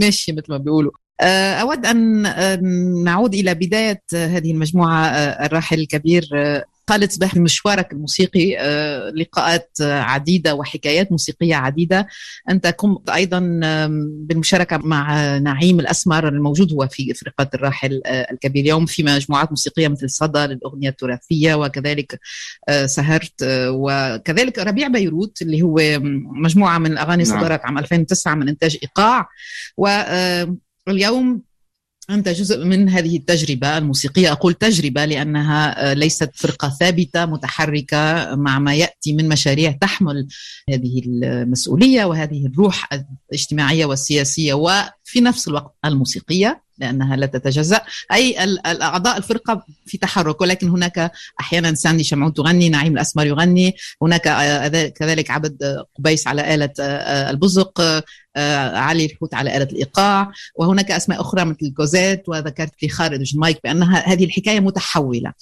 ماشية 0.00 0.32
مثل 0.32 0.46
ما 0.48 0.56
بيقولوا. 0.56 0.92
أود 1.20 1.86
أن 1.86 2.22
نعود 3.04 3.34
إلى 3.34 3.54
بداية 3.54 4.02
هذه 4.14 4.50
المجموعة 4.50 5.06
آه، 5.06 5.46
الراحل 5.46 5.80
الكبير 5.80 6.28
آه، 6.34 6.64
خالد 6.90 7.10
صباح 7.10 7.36
مشوارك 7.36 7.92
الموسيقي 7.92 8.58
آه، 8.58 9.10
لقاءات 9.10 9.70
عديدة 9.80 10.54
وحكايات 10.54 11.12
موسيقية 11.12 11.54
عديدة 11.54 12.06
أنت 12.50 12.66
قمت 12.66 13.10
أيضا 13.10 13.38
بالمشاركة 14.00 14.76
مع 14.76 15.36
نعيم 15.38 15.80
الأسمر 15.80 16.28
الموجود 16.28 16.72
هو 16.72 16.88
في 16.88 17.12
إفريقيا 17.12 17.48
الراحل 17.54 18.00
آه، 18.06 18.32
الكبير 18.32 18.62
اليوم 18.62 18.86
في 18.86 19.02
مجموعات 19.02 19.50
موسيقية 19.50 19.88
مثل 19.88 20.10
صدى 20.10 20.38
للأغنية 20.38 20.88
التراثية 20.88 21.54
وكذلك 21.54 22.20
آه، 22.68 22.86
سهرت 22.86 23.34
وكذلك 23.68 24.58
ربيع 24.58 24.88
بيروت 24.88 25.42
اللي 25.42 25.62
هو 25.62 25.76
مجموعة 26.42 26.78
من 26.78 26.92
الأغاني 26.92 27.24
نعم. 27.24 27.40
صدرت 27.40 27.60
عام 27.64 27.78
2009 27.78 28.34
من 28.34 28.48
إنتاج 28.48 28.78
إيقاع 28.82 29.28
واليوم 30.86 31.42
أنت 32.10 32.28
جزء 32.28 32.64
من 32.64 32.88
هذه 32.88 33.16
التجربة 33.16 33.78
الموسيقية. 33.78 34.32
أقول 34.32 34.54
تجربة 34.54 35.04
لأنها 35.04 35.90
آه، 35.90 35.92
ليست 35.92 36.30
فرقة 36.34 36.68
ثابتة 36.68 37.26
متحركة 37.26 38.34
مع 38.34 38.58
ما 38.58 38.74
يأتي 38.74 39.12
من 39.12 39.28
مشاريع 39.28 39.72
تحمل 39.72 40.28
هذه 40.70 41.02
المسؤولية 41.06 42.04
وهذه 42.04 42.46
الروح 42.46 42.88
الاجتماعية 43.30 43.86
والسياسية 43.86 44.54
وفي 44.54 45.20
نفس 45.20 45.48
الوقت 45.48 45.74
الموسيقية. 45.84 46.63
لأنها 46.78 47.16
لا 47.16 47.26
تتجزأ. 47.26 47.80
أي 48.12 48.44
الاعضاء 48.44 49.16
الفرقة 49.16 49.64
في 49.86 49.98
تحرك 49.98 50.40
ولكن 50.40 50.68
هناك 50.68 51.12
أحيانا 51.40 51.74
ساندي 51.74 52.04
شمعون 52.04 52.34
تغني 52.34 52.68
نعيم 52.68 52.92
الأسمر 52.92 53.26
يغني 53.26 53.74
هناك 54.02 54.26
آه، 54.26 54.88
كذلك 54.88 55.30
عبد 55.30 55.84
قبيس 55.98 56.26
على 56.26 56.54
آلة 56.54 56.70
آه، 56.80 57.30
البزق 57.30 57.80
آه، 58.36 58.76
علي 58.78 59.04
الحوت 59.04 59.34
على 59.34 59.56
آلة 59.56 59.64
الإيقاع 59.64 60.32
وهناك 60.56 60.90
أسماء 60.90 61.20
أخرى 61.20 61.44
مثل 61.44 61.72
كوزيت 61.76 62.28
وذكرت 62.28 62.72
في 62.78 62.88
خارج 62.88 63.34
المايك 63.34 63.58
بأنها 63.64 64.12
هذه 64.12 64.24
الحكاية 64.24 64.60
متحولة. 64.60 65.32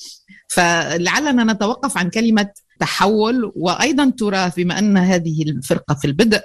فلعلنا 0.49 1.53
نتوقف 1.53 1.99
عن 1.99 2.11
كلمة 2.11 2.49
تحول 2.83 3.53
وأيضا 3.57 4.11
تراث 4.11 4.57
بما 4.57 4.79
أن 4.79 4.97
هذه 4.97 5.43
الفرقة 5.43 5.95
في 5.95 6.07
البدء 6.07 6.41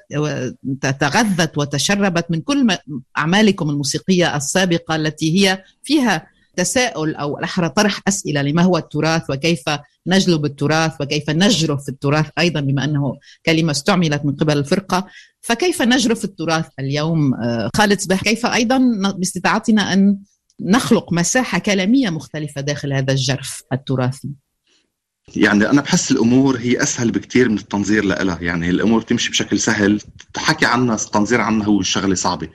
تغذت 0.82 1.58
وتشربت 1.58 2.26
من 2.30 2.42
كل 2.42 2.78
أعمالكم 3.18 3.70
الموسيقية 3.70 4.36
السابقة 4.36 4.96
التي 4.96 5.40
هي 5.40 5.64
فيها 5.84 6.28
تساؤل 6.56 7.16
أو 7.16 7.38
الاحرى 7.38 7.70
طرح 7.70 8.02
أسئلة 8.08 8.42
لما 8.42 8.62
هو 8.62 8.78
التراث 8.78 9.30
وكيف 9.30 9.64
نجلب 10.08 10.46
التراث 10.46 11.02
وكيف 11.02 11.30
نجرف 11.30 11.90
التراث 11.90 12.26
أيضا 12.40 12.60
بما 12.60 12.84
أنه 12.84 13.18
كلمة 13.46 13.72
استعملت 13.72 14.26
من 14.26 14.36
قبل 14.36 14.58
الفرقة. 14.58 15.08
فكيف 15.42 15.82
نجرف 15.82 16.24
التراث 16.24 16.66
اليوم 16.80 17.34
آه، 17.34 17.70
خالد 17.78 18.00
صباح 18.00 18.24
كيف 18.24 18.46
أيضا 18.46 18.78
باستطاعتنا 19.18 19.94
أن 19.94 20.18
نخلق 20.62 21.14
مساحة 21.14 21.60
كلامية 21.60 22.10
مختلفة 22.10 22.62
داخل 22.62 22.94
هذا 22.94 23.12
الجرف 23.12 23.64
التراثي؟ 23.74 24.30
يعني 25.36 25.70
أنا 25.70 25.82
بحس 25.82 26.12
الأمور 26.12 26.58
هي 26.58 26.84
أسهل 26.84 27.12
بكثير 27.12 27.50
من 27.50 27.58
التنظير 27.58 28.06
لها 28.06 28.40
يعني 28.42 28.70
الأمور 28.70 29.02
تمشي 29.02 29.30
بشكل 29.30 29.60
سهل. 29.60 30.02
تحكي 30.34 30.66
عنها 30.66 30.96
التنظير 30.96 31.42
عنها 31.42 31.68
هو 31.68 31.80
الشغله 31.80 32.16
صعبة. 32.16 32.50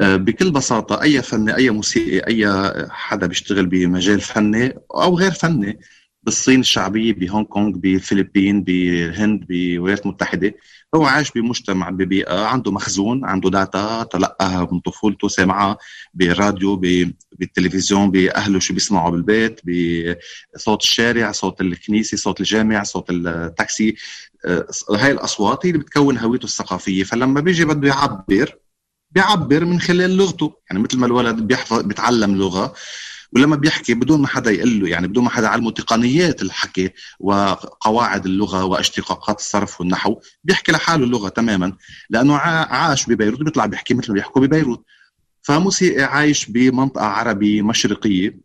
آه، 0.00 0.16
بكل 0.16 0.50
بساطة 0.50 1.02
أي 1.02 1.22
فني 1.22 1.56
أي 1.56 1.70
موسيقي 1.70 2.18
أي 2.26 2.46
حدا 2.90 3.26
بيشتغل 3.26 3.66
بمجال 3.66 4.20
فني 4.20 4.74
أو 4.94 5.18
غير 5.18 5.30
فني 5.30 5.78
بالصين 6.22 6.60
الشعبية 6.60 7.12
بهونغ 7.12 7.44
كونغ 7.44 7.76
بالفلبين 7.76 8.62
بالهند 8.62 9.46
بالولايات 9.46 10.02
المتحدة 10.02 10.54
هو 10.94 11.04
عايش 11.04 11.30
بمجتمع 11.30 11.90
ببيئة 11.90 12.44
عنده 12.44 12.72
مخزون 12.72 13.24
عنده 13.24 13.50
data 13.50 14.02
تلقاها 14.02 14.68
من 14.72 14.80
طفولته 14.80 15.28
سمعها 15.28 15.78
بالراديو 16.14 16.76
بالتلفزيون 17.32 18.10
بأهله 18.10 18.58
شو 18.58 18.74
بيسمعوا 18.74 19.10
بالبيت 19.10 19.60
بصوت 20.54 20.82
الشارع 20.82 21.32
صوت 21.32 21.60
الكنيسة 21.60 22.16
صوت 22.16 22.40
الجامع 22.40 22.82
صوت 22.82 23.10
التاكسي. 23.10 23.96
آه، 24.46 24.66
هاي 24.90 25.10
الأصوات 25.10 25.66
هي 25.66 25.70
اللي 25.70 25.82
بتكون 25.82 26.18
هويته 26.18 26.44
الثقافية. 26.44 27.04
فلما 27.04 27.40
بيجي 27.40 27.64
بده 27.64 27.88
يعبر 27.88 28.58
بيعبر 29.10 29.64
من 29.64 29.80
خلال 29.80 30.16
لغته. 30.16 30.54
يعني 30.70 30.82
مثل 30.82 30.98
ما 30.98 31.06
الولد 31.06 31.36
بيحفظ 31.36 31.82
بيتعلم 31.82 32.36
لغة 32.36 32.74
ولما 33.32 33.56
بيحكي 33.56 33.94
بدون 33.94 34.20
ما 34.20 34.26
حدا 34.26 34.50
يقول 34.50 34.80
له 34.80 34.88
يعني 34.88 35.08
بدون 35.08 35.24
ما 35.24 35.30
حدا 35.30 35.48
علمه 35.48 35.70
تقنيات 35.70 36.42
الحكي 36.42 36.90
وقواعد 37.20 38.26
اللغة 38.26 38.64
واشتقاقات 38.64 39.38
الصرف 39.38 39.80
والنحو 39.80 40.20
بيحكي 40.44 40.72
لحاله 40.72 41.04
اللغة 41.04 41.28
تماما 41.28 41.72
لأنه 42.10 42.36
عاش 42.36 43.06
ببيروت 43.06 43.42
بيطلع 43.42 43.66
بيحكي 43.66 43.94
مثل 43.94 44.08
ما 44.08 44.14
بيحكوا 44.14 44.42
ببيروت. 44.42 44.84
فموسيقي 45.42 46.02
عايش 46.02 46.50
بمنطقة 46.50 47.04
عربية 47.04 47.62
مشرقية 47.62 48.40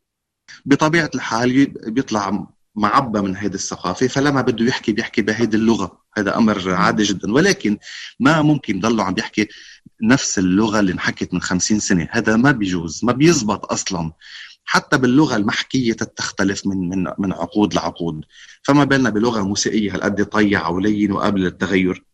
بطبيعة 0.66 1.10
الحال 1.16 1.66
بيطلع 1.66 2.48
معبى 2.76 3.22
من 3.22 3.38
هذه 3.38 3.54
الثقافة 3.54 4.08
فلما 4.08 4.42
بده 4.42 4.66
يحكي 4.66 4.92
بيحكي 4.92 5.22
بهيدي 5.22 5.58
اللغة. 5.58 6.02
هذا 6.18 6.38
أمر 6.38 6.72
عادي 6.74 7.04
جدا. 7.04 7.34
ولكن 7.34 7.78
ما 8.20 8.42
ممكن 8.42 8.80
ضله 8.80 9.04
عم 9.04 9.14
بيحكي 9.14 9.48
نفس 10.04 10.40
اللغة 10.40 10.80
اللي 10.80 10.92
انحكت 10.92 11.34
من 11.34 11.42
خمسين 11.42 11.80
سنة. 11.80 12.08
هذا 12.12 12.36
ما 12.36 12.52
بيجوز 12.52 13.06
ما 13.06 13.12
بيزبط 13.14 13.72
أصلا. 13.72 14.12
حتى 14.66 14.98
باللغة 14.98 15.36
المحكية 15.36 15.94
تختلف 15.94 16.68
من 16.68 16.90
من 16.90 17.08
من 17.18 17.34
عقود 17.34 17.74
لعقود. 17.74 18.26
فما 18.64 18.84
بالنا 18.84 19.10
بلغة 19.10 19.42
موسيقية 19.42 19.94
هالقد 19.96 20.26
طيعه 20.26 20.72
ولين 20.72 21.12
وقابله 21.12 21.44
للتغير 21.44 22.06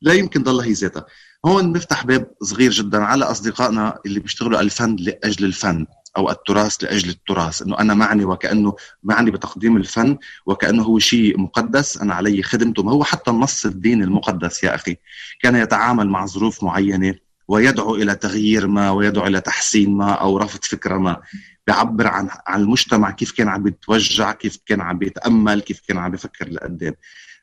لا 0.00 0.12
يمكن 0.12 0.42
ضلها 0.42 0.66
هي 0.66 0.72
ذاتها. 0.72 1.06
هون 1.46 1.72
بنفتح 1.72 2.06
باب 2.06 2.30
صغير 2.42 2.70
جدا 2.70 3.04
على 3.04 3.24
أصدقائنا 3.24 3.98
اللي 4.06 4.20
بيشتغلوا 4.20 4.60
الفن 4.60 4.96
لأجل 4.96 5.44
الفن 5.44 5.86
أو 6.16 6.30
التراث 6.30 6.84
لأجل 6.84 7.08
التراث. 7.10 7.62
إنه 7.62 7.78
أنا 7.78 7.94
معني 7.94 8.24
وكأنه 8.24 8.76
معني 9.02 9.30
بتقديم 9.30 9.76
الفن 9.76 10.18
وكأنه 10.46 10.82
هو 10.82 10.98
شيء 10.98 11.40
مقدس. 11.40 11.96
أنا 11.98 12.14
علي 12.14 12.42
خدمته. 12.42 12.82
ما 12.82 12.92
هو 12.92 13.04
حتى 13.04 13.30
النص 13.30 13.66
الديني 13.66 14.04
المقدس 14.04 14.64
يا 14.64 14.74
أخي. 14.74 14.96
كان 15.42 15.56
يتعامل 15.56 16.08
مع 16.08 16.26
ظروف 16.26 16.64
معينة. 16.64 17.14
ويدعو 17.48 17.94
إلى 17.94 18.14
تغيير 18.14 18.66
ما 18.66 18.90
ويدعو 18.90 19.26
إلى 19.26 19.40
تحسين 19.40 19.90
ما 19.90 20.12
أو 20.12 20.38
رفض 20.38 20.64
فكره 20.64 20.98
ما. 20.98 21.20
بيعبر 21.66 22.06
عن 22.06 22.28
عن 22.46 22.60
المجتمع 22.60 23.10
كيف 23.10 23.32
كان 23.32 23.48
عم 23.48 23.62
بيتوجع 23.62 24.32
كيف 24.32 24.58
كان 24.66 24.80
عم 24.80 24.98
بيتأمل 24.98 25.60
كيف 25.60 25.80
كان 25.88 25.98
عم 25.98 26.10
بيفكر 26.10 26.48
لقدام. 26.48 26.94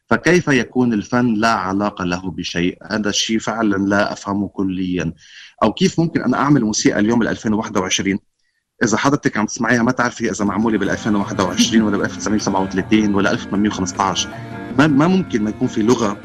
فكيف 0.09 0.47
يكون 0.47 0.93
الفن 0.93 1.33
لا 1.33 1.51
علاقة 1.51 2.05
له 2.05 2.31
بشيء؟ 2.31 2.77
هذا 2.91 3.09
الشيء 3.09 3.39
فعلا 3.39 3.75
لا 3.75 4.13
أفهمه 4.13 4.47
كليا. 4.47 5.13
أو 5.63 5.73
كيف 5.73 5.99
ممكن 5.99 6.21
أنا 6.21 6.37
أعمل 6.37 6.63
موسيقى 6.63 6.99
اليوم 6.99 7.19
بال 7.19 7.27
2021 7.27 8.19
إذا 8.83 8.97
حضرتك 8.97 9.37
عم 9.37 9.45
تسمعيها 9.45 9.83
ما 9.83 9.91
تعرفي 9.91 10.31
إذا 10.31 10.45
معمولة 10.45 10.77
بال 10.77 10.89
2021 10.89 11.81
ولا 11.81 11.97
ب 11.97 12.01
1937 12.01 13.15
ولا 13.15 13.31
1815 13.31 14.29
ما 14.77 14.87
ما 14.87 15.07
ممكن 15.07 15.43
ما 15.43 15.49
يكون 15.49 15.67
في 15.67 15.81
لغة 15.81 16.17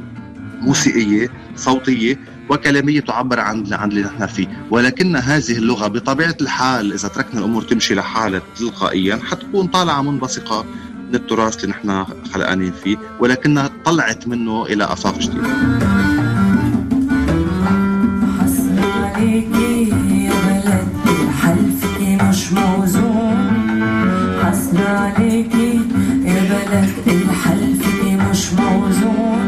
موسيقية 0.61 1.29
صوتية 1.57 2.19
وكلامية 2.49 3.01
تعبر 3.01 3.41
عن 3.41 3.73
عن 3.73 3.91
اللي 3.91 4.03
نحن 4.03 4.27
فيه. 4.27 4.67
ولكن 4.71 5.17
هذه 5.17 5.59
اللغة 5.59 5.87
بطبيعة 5.87 6.37
الحال 6.41 6.93
إذا 6.93 7.09
تركنا 7.09 7.41
الأمور 7.41 7.63
تمشي 7.63 7.95
لحالها 7.95 8.43
تلقائيا 8.59 9.21
حتكون 9.31 9.67
طالعة 9.67 10.03
منبثقة 10.03 10.65
من 11.09 11.15
التراث 11.15 11.65
اللي 11.65 11.75
نحن 11.77 12.05
خلقانين 12.33 12.73
فيه 12.85 12.97
ولكنها 13.21 13.71
طلعت 13.85 14.29
منه 14.29 14.67
إلى 14.67 14.85
آفاق 14.85 15.19
جديدة. 15.19 15.49
مش 22.29 22.53
موزون 22.53 23.49
حسنا 24.43 24.89
عليكي 24.89 25.81
يا 26.25 26.41
بلد 26.51 26.91
الحلفك 27.07 28.03
مش 28.31 28.53
موزون. 28.53 29.48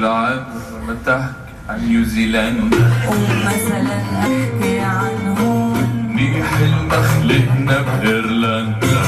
العب 0.00 0.44
بتحكي 0.88 1.52
عن 1.68 1.78
نيوزيلندا. 1.88 2.76
ومثلا 3.08 3.96
احكي 4.20 4.78
عنهم. 4.80 5.72
منيح 6.16 6.50
المخلقنا 6.58 7.76
بايرلندا 7.86 9.00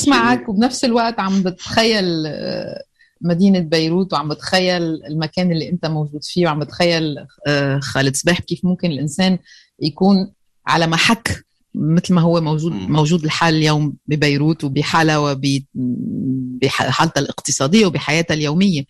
بسمعك 0.00 0.48
وبنفس 0.48 0.84
الوقت 0.84 1.20
عم 1.20 1.42
بتخيل 1.42 2.26
آه، 2.26 2.84
مدينة 3.20 3.58
بيروت 3.58 4.12
وعم 4.12 4.28
بتخيل 4.28 4.82
المكان 4.82 5.52
اللي 5.52 5.68
انت 5.70 5.86
موجود 5.86 6.24
فيه 6.24 6.46
وعم 6.46 6.58
بتخيل 6.60 7.26
آه، 7.46 7.78
خالد 7.78 8.16
صباح 8.16 8.40
كيف 8.40 8.64
ممكن 8.64 8.90
الإنسان 8.90 9.38
يكون 9.80 10.32
على 10.66 10.86
محك 10.86 11.44
مثل 11.74 12.14
ما 12.14 12.20
هو 12.20 12.40
موجود. 12.40 12.72
موجود 12.72 13.24
الحال 13.24 13.54
اليوم 13.54 13.94
ببيروت 14.06 14.64
وبحالها 14.64 15.18
وبحالتها 15.18 17.20
الاقتصادية 17.20 17.86
وبحياتها 17.86 18.34
اليومية 18.34 18.82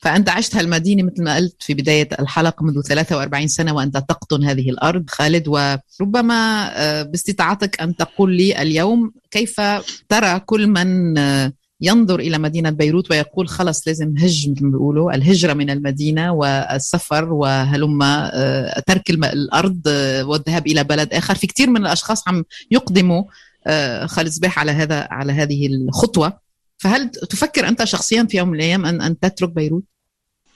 فأنت 0.00 0.28
عشت 0.28 0.56
هالمدينة 0.56 1.02
مثل 1.02 1.22
ما 1.22 1.36
قلت 1.36 1.62
في 1.62 1.74
بداية 1.74 2.08
الحلقة 2.20 2.64
منذ 2.64 2.82
43 2.82 3.48
سنة 3.48 3.74
وأنت 3.74 3.96
تقطن 3.96 4.44
هذه 4.44 4.70
الأرض 4.70 5.10
خالد 5.10 5.48
وربما 5.48 6.70
آه، 6.76 7.02
باستطاعتك 7.02 7.80
أن 7.80 7.96
تقول 7.96 8.36
لي 8.36 8.62
اليوم 8.62 9.12
كيف 9.30 9.60
ترى 10.08 10.40
كل 10.40 10.66
من 10.66 11.18
آه، 11.18 11.52
ينظر 11.80 12.20
إلى 12.20 12.38
مدينة 12.38 12.70
بيروت 12.70 13.10
ويقول 13.10 13.48
خلص 13.48 13.88
لازم 13.88 14.14
هج 14.18 14.50
مثل 14.50 14.64
ما 14.64 14.70
بيقولوا 14.70 15.14
الهجرة 15.14 15.52
من 15.52 15.70
المدينة 15.70 16.32
والسفر 16.32 17.32
وهلم 17.32 18.02
آه، 18.02 18.80
ترك 18.86 19.10
الأرض 19.10 19.80
آه، 19.86 20.24
والذهاب 20.24 20.66
إلى 20.66 20.84
بلد 20.84 21.14
آخر. 21.14 21.34
في 21.34 21.46
كثير 21.46 21.70
من 21.70 21.76
الأشخاص 21.76 22.28
عم 22.28 22.44
يقدموا 22.70 23.24
آه، 23.66 24.06
خالد 24.06 24.28
صباح 24.28 24.58
على 24.58 24.72
هذا 24.72 25.08
على 25.10 25.32
هذه 25.32 25.66
الخطوة. 25.66 26.38
فهل 26.78 27.08
تفكر 27.10 27.68
أنت 27.68 27.84
شخصيا 27.84 28.24
في 28.30 28.36
يوم 28.36 28.48
من 28.48 28.54
الأيام 28.54 28.86
ان 28.86 29.00
أن 29.00 29.18
تترك 29.18 29.50
بيروت؟ 29.50 29.84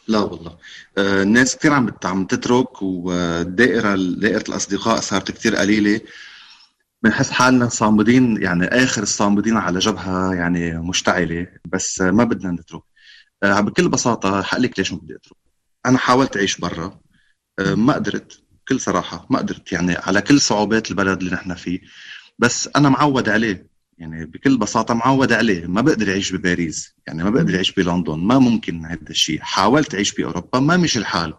لا 0.09 0.19
والله. 0.19 0.57
الناس 0.99 1.57
كثير 1.57 1.73
عم 1.73 1.93
عم 2.05 2.25
تترك 2.25 2.83
والدائرة 2.83 3.97
دائرة 3.97 4.45
الأصدقاء 4.49 5.01
صارت 5.01 5.31
كثير 5.31 5.57
قليلة. 5.57 6.01
بنحس 7.03 7.31
حالنا 7.31 7.69
صامدين 7.69 8.43
يعني 8.43 8.65
آخر 8.67 9.03
الصامدين 9.03 9.57
على 9.57 9.79
جبهة 9.79 10.35
يعني 10.35 10.79
مشتعلة 10.79 11.47
بس 11.65 12.01
ما 12.01 12.25
بدنا 12.25 12.51
نترك. 12.53 12.83
آه، 13.43 13.61
بكل 13.61 13.89
بساطة 13.89 14.43
حقلك 14.43 14.79
ليش 14.79 14.93
ما 14.93 14.99
بدي 14.99 15.17
أترك. 15.17 15.37
أنا 15.87 15.99
حاولت 15.99 16.37
أعيش 16.37 16.59
برا 16.61 17.01
آه، 17.59 17.75
ما 17.75 17.93
قدرت 17.95 18.43
بكل 18.65 18.81
صراحة 18.81 19.27
ما 19.31 19.39
قدرت 19.39 19.73
يعني 19.73 19.97
على 19.97 20.23
كل 20.23 20.41
صعوبات 20.41 20.91
البلد 20.91 21.21
اللي 21.23 21.35
نحن 21.35 21.55
فيه. 21.55 21.81
بس 22.39 22.69
أنا 22.77 22.89
معود 22.89 23.29
عليه 23.29 23.67
يعني 23.99 24.27
بكل 24.27 24.59
بساطة 24.59 24.95
معود 24.95 25.33
عليه. 25.33 25.67
ما 25.67 25.81
بقدر 25.81 26.11
أعيش 26.11 26.33
بباريس 26.33 26.95
يعني 27.07 27.25
ما 27.25 27.31
بقدر 27.31 27.55
أعيش 27.55 27.73
بلندن 27.73 28.19
ما 28.19 28.39
ممكن 28.39 28.87
هذا 28.87 29.11
الشيء 29.11 29.41
حاولت 29.41 29.95
أعيش 29.95 30.15
بأوروبا 30.15 30.59
ما 30.61 30.77
مش 30.77 30.97
الحال. 30.97 31.35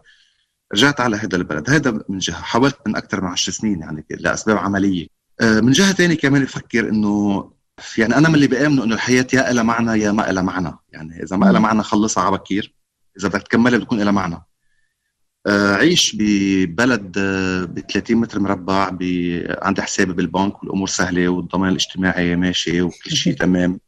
رجعت 0.74 1.00
على 1.00 1.16
هذا 1.16 1.36
البلد 1.36 1.70
هذا 1.70 2.04
من 2.08 2.18
جهة. 2.18 2.42
حاولت 2.42 2.78
من 2.86 2.96
أكثر 2.96 3.20
من 3.20 3.28
عشر 3.28 3.52
سنين 3.52 3.80
يعني 3.80 4.06
لأسباب 4.10 4.56
عملية. 4.56 5.06
آه، 5.06 5.11
من 5.40 5.72
جهة 5.72 5.92
ثانية 5.92 6.14
كمان 6.16 6.44
بفكر 6.44 6.88
إنه 6.88 7.50
يعني 7.98 8.16
أنا 8.16 8.28
من 8.28 8.34
اللي 8.34 8.46
بآمنه 8.46 8.84
إنه 8.84 8.94
الحياة 8.94 9.26
يا 9.32 9.50
إلها 9.50 9.62
معنى 9.62 10.00
يا 10.02 10.12
ما 10.12 10.30
إلها 10.30 10.42
معنى. 10.42 10.72
يعني 10.92 11.22
إذا 11.22 11.36
ما 11.36 11.50
إلها 11.50 11.60
معنى 11.60 11.82
خلصها 11.82 12.24
على 12.24 12.36
بكير. 12.36 12.74
إذا 13.18 13.28
بدك 13.28 13.42
تكملها 13.42 13.78
بتكون 13.78 14.00
إلها 14.02 14.12
معنى. 14.12 14.38
آه، 15.46 15.74
عيش 15.74 16.16
ببلد 16.18 17.18
ب 17.74 17.80
30 17.80 18.16
متر 18.16 18.40
مربع 18.40 18.88
ب- 18.88 19.56
عندي 19.62 19.82
حسابي 19.82 20.12
بالبنك 20.12 20.62
والأمور 20.62 20.88
سهلة 20.88 21.28
والضمان 21.28 21.68
الاجتماعي 21.68 22.36
ماشي 22.36 22.82
وكل 22.82 23.10
شيء 23.10 23.34
تمام. 23.42 23.80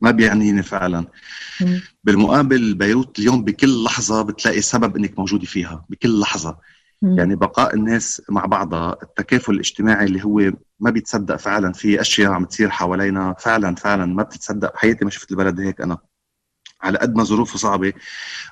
ما 0.00 0.10
بيعنيني 0.10 0.62
فعلا. 0.62 1.06
بالمقابل 2.04 2.74
بيروت 2.74 3.18
اليوم 3.18 3.44
بكل 3.44 3.84
لحظة 3.84 4.22
بتلاقي 4.22 4.60
سبب 4.60 4.96
إنك 4.96 5.18
موجودة 5.18 5.46
فيها 5.46 5.84
بكل 5.88 6.20
لحظة. 6.20 6.58
يعني 7.02 7.36
بقاء 7.36 7.74
الناس 7.74 8.22
مع 8.28 8.46
بعضها 8.46 8.96
التكافل 9.02 9.52
الاجتماعي 9.54 10.04
اللي 10.04 10.24
هو 10.24 10.52
ما 10.80 10.90
بيتصدق 10.90 11.36
فعلا 11.36 11.72
في 11.72 12.00
أشياء 12.00 12.32
عم 12.32 12.44
تصير 12.44 12.70
حوالينا 12.70 13.34
فعلا 13.38 13.74
فعلا 13.74 14.06
ما 14.06 14.22
بتتصدق. 14.22 14.74
بحياتي 14.74 15.04
ما 15.04 15.10
شفت 15.10 15.30
البلد 15.30 15.60
هيك 15.60 15.80
أنا. 15.80 15.98
على 16.82 16.98
قد 16.98 17.14
ما 17.14 17.24
ظروفه 17.24 17.58
صعبة 17.58 17.92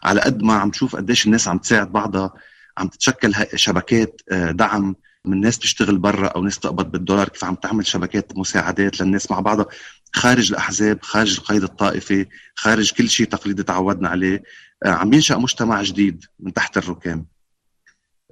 على 0.02 0.20
قد 0.20 0.42
ما 0.42 0.54
عم 0.54 0.70
تشوف 0.70 0.96
قديش 0.96 1.26
الناس 1.26 1.48
عم 1.48 1.58
تساعد 1.58 1.92
بعضها 1.92 2.32
عم 2.78 2.88
تتشكل 2.88 3.34
شبكات 3.54 4.20
آه، 4.32 4.50
دعم. 4.50 4.96
من 5.24 5.40
ناس 5.40 5.58
بتشتغل 5.58 5.98
برا 5.98 6.26
أو 6.26 6.42
ناس 6.42 6.58
تقبض 6.58 6.90
بالدولار 6.90 7.28
كيف 7.28 7.44
عم 7.44 7.54
تعمل 7.54 7.86
شبكات 7.86 8.38
مساعدات 8.38 9.00
للناس 9.00 9.30
مع 9.30 9.40
بعضها. 9.40 9.66
خارج 10.12 10.50
الأحزاب 10.52 10.98
خارج 11.02 11.38
القيد 11.38 11.62
الطائفي 11.62 12.26
خارج 12.54 12.92
كل 12.92 13.08
شيء 13.08 13.26
تقليدي 13.26 13.62
تعودنا 13.62 14.08
عليه. 14.08 14.42
آه، 14.84 14.88
عم 14.88 15.12
ينشأ 15.12 15.34
مجتمع 15.34 15.82
جديد 15.82 16.24
من 16.40 16.52
تحت 16.52 16.76
الركام. 16.76 17.26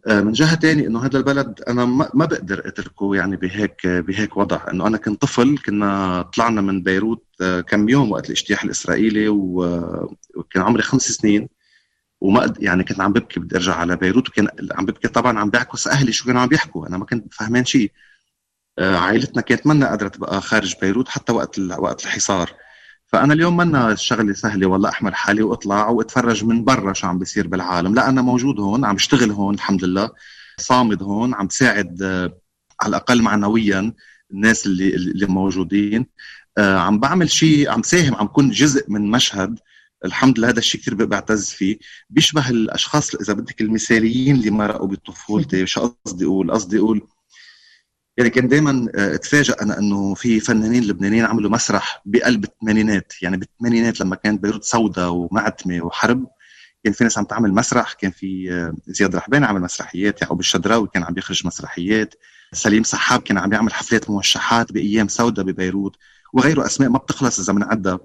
من 0.09 0.33
جهة 0.33 0.55
تانية 0.55 0.87
إنه 0.87 1.05
هذا 1.07 1.19
البلد 1.19 1.61
أنا 1.69 1.85
ما 1.85 2.25
بقدر 2.27 2.69
أتركه 2.69 3.17
يعني 3.17 3.37
بهيك 3.37 3.87
بهيك 3.87 4.37
وضع. 4.37 4.61
إنه 4.73 4.87
أنا 4.87 4.99
كنت 4.99 5.23
طفل 5.23 5.59
كنا 5.59 6.23
طلعنا 6.23 6.61
من 6.61 6.83
بيروت 6.83 7.25
آه، 7.41 7.61
كم 7.61 7.89
يوم 7.89 8.13
وقت 8.13 8.27
الاجتياح 8.27 8.65
الإسرائيلي 8.65 9.29
و- 9.29 10.17
وكان 10.37 10.63
عمري 10.63 10.83
خمس 10.83 11.03
سنين 11.03 11.49
وما 12.21 12.55
يعني 12.59 12.85
كنت 12.85 13.01
عم 13.01 13.13
ببكي 13.13 13.41
بدي 13.41 13.57
أرجع 13.57 13.75
على 13.75 13.97
بيروت 13.97 14.29
وكان 14.29 14.49
عم 14.73 14.87
ببكي 14.87 15.09
طبعا 15.09 15.39
عم 15.39 15.51
بيعكس 15.51 15.89
أهلي 15.89 16.13
شو 16.13 16.25
كانوا 16.27 16.41
عم 16.41 16.49
بيحكوا 16.49 16.87
أنا 16.87 16.99
ما 16.99 17.05
كنت 17.05 17.35
فهمان 17.35 17.65
شيء 17.65 17.93
آه، 18.79 18.97
عائلتنا 18.97 19.43
كانت 19.43 19.67
منا 19.67 19.89
قادره 19.89 20.09
تبقى 20.09 20.41
خارج 20.41 20.75
بيروت 20.83 21.09
حتى 21.09 21.33
وقت 21.33 21.59
وقت 21.59 22.05
الحصار. 22.05 22.53
فأنا 23.09 23.35
اليوم 23.35 23.57
منا 23.57 23.93
الشغله 23.93 24.33
سهلة 24.33 24.67
والله 24.67 24.89
احمل 24.89 25.15
حالي 25.15 25.43
وأطلع 25.43 25.89
وأتفرج 25.89 26.45
من 26.45 26.65
برا 26.65 26.93
شو 26.93 27.07
عم 27.07 27.19
بيصير 27.19 27.49
بالعالم. 27.49 27.95
لا 27.95 28.09
أنا 28.09 28.23
موجود 28.23 28.61
هون 28.61 28.85
عم 28.85 28.95
بشتغل 28.95 29.31
هون 29.31 29.55
الحمد 29.55 29.85
لله. 29.85 30.11
صامد 30.59 31.03
هون 31.03 31.35
عم 31.35 31.47
بساعد 31.47 32.03
آه، 32.03 32.39
على 32.83 32.91
الأقل 32.91 33.23
معنويا 33.23 33.93
الناس 34.31 34.67
اللي 34.67 34.95
اللي 34.95 35.27
موجودين. 35.27 36.07
آه، 36.59 36.79
عم 36.79 37.01
بعمل 37.01 37.31
شيء 37.31 37.71
عم 37.71 37.83
ساهم 37.83 38.15
عم 38.15 38.27
كون 38.27 38.51
جزء 38.51 38.91
من 38.91 39.11
مشهد. 39.11 39.59
الحمد 40.05 40.39
لله 40.39 40.49
هذا 40.49 40.59
الشيء 40.59 40.81
كثير 40.81 40.95
بعتز 40.95 41.51
فيه. 41.51 41.79
بيشبه 42.11 42.51
الأشخاص 42.51 43.15
إذا 43.15 43.33
بدك 43.33 43.61
المثاليين 43.61 44.37
اللي 44.37 44.51
مرقوا 44.51 44.89
بطفولتي 44.89 45.67
شو 45.73 45.95
قصدي 46.07 46.25
أقول؟ 46.25 46.51
قصدي 46.51 46.79
أقول 46.79 47.09
يعني 48.19 48.31
كان 48.31 48.49
دائما 48.49 48.89
اتفاجئ 48.95 49.63
أنا 49.63 49.79
إنه 49.79 50.15
في 50.15 50.41
فنانين 50.41 50.85
لبنانيين 50.85 51.25
عملوا 51.25 51.51
مسرح 51.51 52.03
بقلب 52.07 52.45
الثمانينات. 52.45 53.13
يعني 53.23 53.37
بالثمانينات 53.37 54.01
لما 54.01 54.17
كانت 54.17 54.43
بيروت 54.43 54.65
سوداء 54.65 55.11
ومعتمة 55.11 55.83
وحرب 55.83 56.27
كان 56.85 56.93
في 56.93 57.05
ناس 57.05 57.19
عم 57.19 57.25
تعمل 57.25 57.53
مسرح 57.53 57.93
كان 57.93 58.11
في 58.11 58.53
آه، 58.53 58.75
زياد 58.87 59.17
رحباني 59.17 59.47
عمل 59.47 59.61
مسرحيات 59.61 60.23
يعقوب 60.23 60.41
الشدراوي 60.41 60.89
كان 60.95 61.03
عم 61.03 61.15
بيخرج 61.15 61.47
مسرحيات 61.47 62.15
سليم 62.53 62.83
سحاب 62.83 63.23
كان 63.23 63.39
عم 63.39 63.53
يعمل 63.53 63.73
حفلات 63.75 64.11
موشحات 64.11 64.73
بأيام 64.73 65.09
سوداء 65.09 65.45
ببيروت 65.45 65.97
وغيره. 66.33 66.67
أسماء 66.67 66.89
ما 66.91 66.99
بتخلص 66.99 67.41
إذا 67.41 67.53
بنعدى 67.53 67.97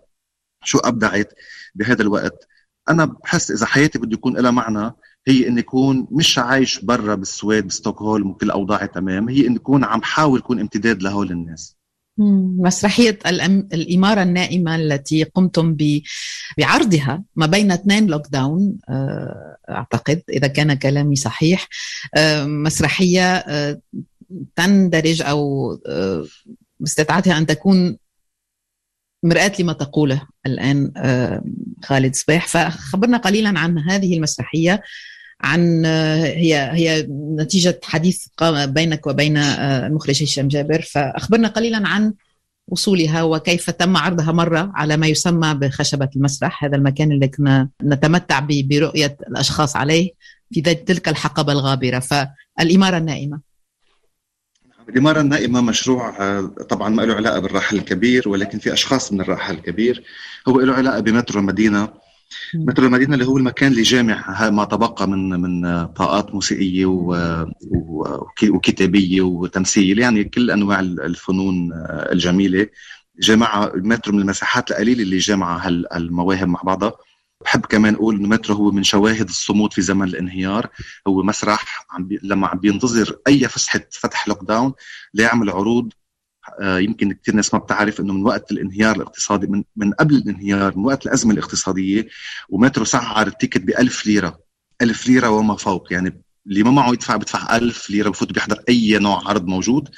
شو 0.64 0.78
أبدعت 0.78 1.34
بهذا 1.76 2.02
الوقت. 2.02 2.48
أنا 2.90 3.06
بحس 3.06 3.52
إذا 3.52 3.66
حياتي 3.66 4.00
بده 4.00 4.14
يكون 4.14 4.38
لها 4.38 4.52
معنى 4.52 4.94
هي 5.28 5.48
اني 5.48 5.62
اكون 5.62 6.08
مش 6.12 6.40
عايش 6.40 6.80
برا 6.80 7.16
بالسويد 7.16 7.68
بستوكهولم 7.68 8.30
وكل 8.30 8.52
أوضاعي 8.52 8.88
تمام 8.88 9.30
هي 9.30 9.48
اني 9.48 9.58
اكون 9.58 9.84
عم 9.84 10.02
حاول 10.02 10.40
اكون 10.40 10.60
امتداد 10.60 11.04
لهول 11.04 11.32
الناس. 11.32 11.78
مسرحية 12.18 13.20
الأم... 13.26 13.70
الإمارة 13.74 14.24
النائمة 14.24 14.76
التي 14.76 15.24
قمتم 15.24 15.74
ب... 15.74 16.02
بعرضها 16.58 17.24
ما 17.36 17.46
بين 17.46 17.72
اثنين 17.72 18.08
لوك 18.08 18.28
داون 18.28 18.78
آه، 18.90 19.58
أعتقد 19.70 20.22
إذا 20.30 20.48
كان 20.48 20.74
كلامي 20.74 21.16
صحيح 21.16 21.68
آه، 22.16 22.46
مسرحية 22.46 23.36
آه، 23.36 23.82
تندرج 24.56 25.22
أو 25.22 25.78
باستطاعتها 26.80 27.38
أن 27.38 27.46
تكون 27.46 27.98
مرآة 29.24 29.52
لما 29.60 29.74
تقوله 29.74 30.28
الآن 30.46 30.92
خالد 31.84 32.16
صباح 32.16 32.48
فخبرنا 32.48 33.18
قليلا 33.18 33.60
عن 33.60 33.80
هذه 33.80 34.16
المسرحية 34.16 34.82
عن 35.42 35.86
آه، 35.86 36.26
هي 36.26 36.72
هي 36.74 37.08
نتيجة 37.40 37.80
حديث 37.84 38.26
قام 38.38 38.66
بينك 38.66 39.08
وبين 39.08 39.38
آه، 39.38 39.88
المخرج 39.88 40.24
هشام 40.24 40.48
جابر. 40.48 40.82
فأخبرنا 40.82 41.48
قليلا 41.48 41.88
عن 41.88 42.14
وصولها 42.68 43.24
وكيف 43.24 43.70
تم 43.70 43.98
عرضها 43.98 44.32
مرة 44.32 44.72
على 44.76 44.98
ما 44.98 45.08
يسمى 45.08 45.54
بخشبة 45.54 46.10
المسرح 46.16 46.64
هذا 46.64 46.76
المكان 46.76 47.12
اللي 47.12 47.28
كنا 47.28 47.70
نتمتع 47.84 48.48
برؤية 48.50 49.18
الأشخاص 49.28 49.76
عليه 49.76 50.12
في 50.54 50.62
تلك 50.62 51.08
الحقبة 51.10 51.52
الغابرة. 51.52 52.00
فالإمارة 52.00 52.98
النائمة. 52.98 53.40
الإمارة 54.90 55.22
النائمة 55.22 55.62
مشروع 55.62 56.10
آه، 56.20 56.42
طبعا 56.70 56.90
ما 56.90 57.02
له 57.02 57.14
علاقة 57.14 57.40
بالراحل 57.40 57.78
الكبير 57.78 58.30
ولكن 58.30 58.60
في 58.60 58.74
أشخاص 58.74 59.14
من 59.14 59.22
الراحل 59.22 59.54
الكبير. 59.54 60.04
هو 60.48 60.62
له 60.62 60.74
علاقة 60.74 61.00
بمترو 61.00 61.40
المدينة. 61.40 62.03
مترو 62.54 62.86
المدينة 62.86 63.14
اللي 63.14 63.26
هو 63.26 63.38
المكان 63.38 63.72
اللي 63.72 63.82
جامع 63.82 64.50
ما 64.50 64.66
تبقى 64.66 65.08
من 65.08 65.30
من 65.42 65.86
طاقات 65.86 66.34
موسيقية 66.34 66.86
و- 66.86 67.46
و- 67.72 68.18
وك- 68.22 68.50
وكتابية 68.50 69.22
وتمثيل. 69.22 70.00
يعني 70.00 70.24
كل 70.24 70.52
أنواع 70.52 70.80
ال- 70.80 71.02
الفنون 71.02 71.74
آه، 71.74 72.12
الجميلة. 72.12 72.68
جامعة 73.20 73.66
المترو 73.74 74.14
من 74.16 74.22
المساحات 74.22 74.72
القليلة 74.72 75.04
اللي 75.04 75.18
جامعة 75.18 75.58
هال- 75.58 75.86
هالمواهب 75.92 76.48
مع 76.48 76.62
بعضها. 76.64 76.94
بحب 77.46 77.66
كمان 77.66 77.94
أقول 77.96 78.16
إنه 78.16 78.28
مترو 78.28 78.56
هو 78.56 78.72
من 78.72 78.84
شواهد 78.84 79.28
الصمود 79.30 79.74
في 79.74 79.82
زمن 79.82 80.08
الانهيار. 80.08 80.68
هو 81.08 81.24
مسرح 81.24 81.86
عم 81.92 82.08
بي... 82.08 82.20
لما 82.24 82.48
عم 82.48 82.60
بينتظر 82.60 83.18
أي 83.28 83.48
فسحة 83.48 83.82
فتح 83.92 84.28
lockdown 84.28 84.74
ليعمل 85.14 85.50
عروض 85.50 85.94
يمكن 86.62 87.12
كثير 87.12 87.36
ناس 87.36 87.54
ما 87.54 87.60
بتعرف 87.60 88.00
إنه 88.00 88.14
من 88.14 88.26
وقت 88.26 88.52
الانهيار 88.52 88.96
الاقتصادي 88.96 89.48
من 89.48 89.64
من 89.76 89.94
قبل 89.94 90.16
الانهيار 90.16 90.78
من 90.78 90.86
وقت 90.86 91.06
الأزمة 91.06 91.34
الاقتصادية 91.34 92.08
ومترو 92.50 92.86
سعر 92.86 93.28
التيكت 93.28 93.62
ب 93.62 93.70
1000 93.70 94.06
ليرة 94.06 94.40
1000 94.82 95.08
ليرة 95.08 95.30
وما 95.30 95.56
فوق. 95.56 95.94
يعني 95.94 96.22
اللي 96.48 96.64
ما 96.64 96.72
معه 96.72 96.94
يدفع 96.94 97.16
بدفع 97.16 97.56
ألف 97.56 97.90
ليرة 97.90 98.10
بفوت 98.10 98.34
بيحضر 98.34 98.64
أي 98.70 98.98
نوع 99.00 99.30
عرض 99.30 99.46
موجود. 99.46 99.90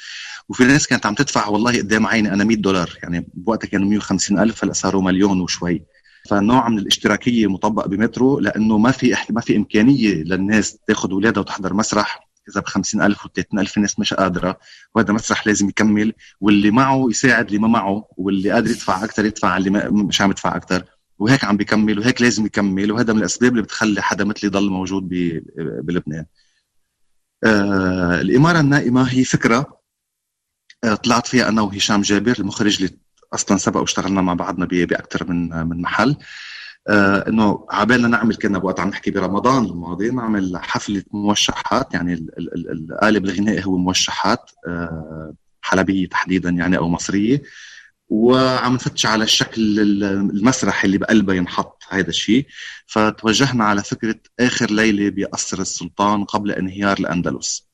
وفي 0.49 0.63
ناس 0.63 0.87
كانت 0.87 1.05
عم 1.05 1.15
تدفع 1.15 1.47
والله 1.47 1.77
قدام 1.77 2.07
عيني 2.07 2.33
أنا 2.33 2.43
100 2.43 2.57
دولار 2.57 2.97
يعني 3.03 3.27
بوقتها 3.33 3.67
كانوا 3.67 3.89
150 3.89 4.39
ألف 4.39 4.63
هلأ 4.63 4.73
صاروا 4.73 5.01
مليون 5.01 5.41
وشوي. 5.41 5.83
فنوع 6.29 6.69
من 6.69 6.79
الاشتراكية 6.79 7.47
مطبق 7.47 7.87
بمترو 7.87 8.39
لأنه 8.39 8.77
ما 8.77 8.91
في 8.91 9.15
ما 9.29 9.41
في 9.41 9.55
إمكانية 9.55 10.13
للناس 10.13 10.77
تاخذ 10.87 11.11
اولادها 11.11 11.41
وتحضر 11.41 11.73
مسرح. 11.73 12.24
اذا 12.49 12.61
ب 12.61 12.65
50000 12.65 13.25
و 13.25 13.29
30000 13.29 13.77
الناس 13.77 13.99
مش 13.99 14.13
قادرة 14.13 14.59
وهذا 14.95 15.13
مسرح 15.13 15.47
لازم 15.47 15.69
يكمل 15.69 16.13
واللي 16.41 16.71
معه 16.71 17.07
يساعد 17.09 17.45
اللي 17.47 17.59
ما 17.59 17.67
معه 17.67 18.07
واللي 18.17 18.51
قادر 18.51 18.69
يدفع 18.71 19.03
أكثر 19.03 19.25
يدفع 19.25 19.57
اللي 19.57 19.69
مش 19.91 20.21
عم 20.21 20.31
يدفع 20.31 20.55
أكثر 20.55 20.83
وهيك 21.19 21.43
عم 21.43 21.57
بيكمل 21.57 21.99
وهيك 21.99 22.21
لازم 22.21 22.45
يكمل 22.45 22.91
وهذا 22.91 23.13
من 23.13 23.19
الأسباب 23.19 23.51
اللي 23.51 23.61
بتخلي 23.63 24.01
حدا 24.01 24.23
مثلي 24.23 24.47
يضل 24.47 24.69
موجود 24.69 25.09
بلبنان. 25.57 26.25
آه 27.43 28.21
الإمارة 28.21 28.59
النائمة 28.59 29.03
هي 29.03 29.23
فكرة 29.23 29.79
آه 30.83 30.95
طلعت 30.95 31.27
فيها 31.27 31.49
أنا 31.49 31.61
وهشام 31.61 32.01
جابر 32.01 32.35
المخرج 32.39 32.83
اللي 32.83 32.97
أصلا 33.33 33.57
سبق 33.57 33.79
واشتغلنا 33.81 34.21
مع 34.21 34.33
بعضنا 34.33 34.65
باكثر 34.65 35.31
من 35.31 35.49
من 35.67 35.81
محل 35.81 36.09
آه 36.09 36.17
إنه 36.89 37.65
عبالنا 37.69 38.07
نعمل 38.07 38.35
كنا 38.35 38.59
بوقت 38.59 38.79
عم 38.79 38.89
نحكي 38.89 39.11
برمضان 39.11 39.65
الماضي 39.65 40.09
نعمل 40.09 40.57
حفلة 40.57 41.03
موشحات 41.11 41.93
يعني 41.93 42.27
القالب 42.37 43.25
الغنائي 43.25 43.65
هو 43.65 43.77
موشحات 43.77 44.51
آه 44.67 45.33
حلبية 45.61 46.09
تحديدا 46.09 46.49
يعني 46.49 46.77
أو 46.77 46.89
مصرية. 46.89 47.41
وعم 48.09 48.73
نفتش 48.73 49.05
على 49.05 49.23
الشكل 49.23 49.79
المسرحي 49.79 50.85
اللي 50.85 50.97
بقلبه 50.97 51.33
ينحط 51.33 51.83
هذا 51.89 52.09
الشيء. 52.09 52.47
فتوجهنا 52.87 53.63
على 53.65 53.83
فكرة 53.83 54.19
آخر 54.39 54.71
ليلة 54.71 55.09
بقصر 55.09 55.61
السلطان 55.61 56.23
قبل 56.23 56.51
انهيار 56.51 56.97
الأندلس 56.97 57.69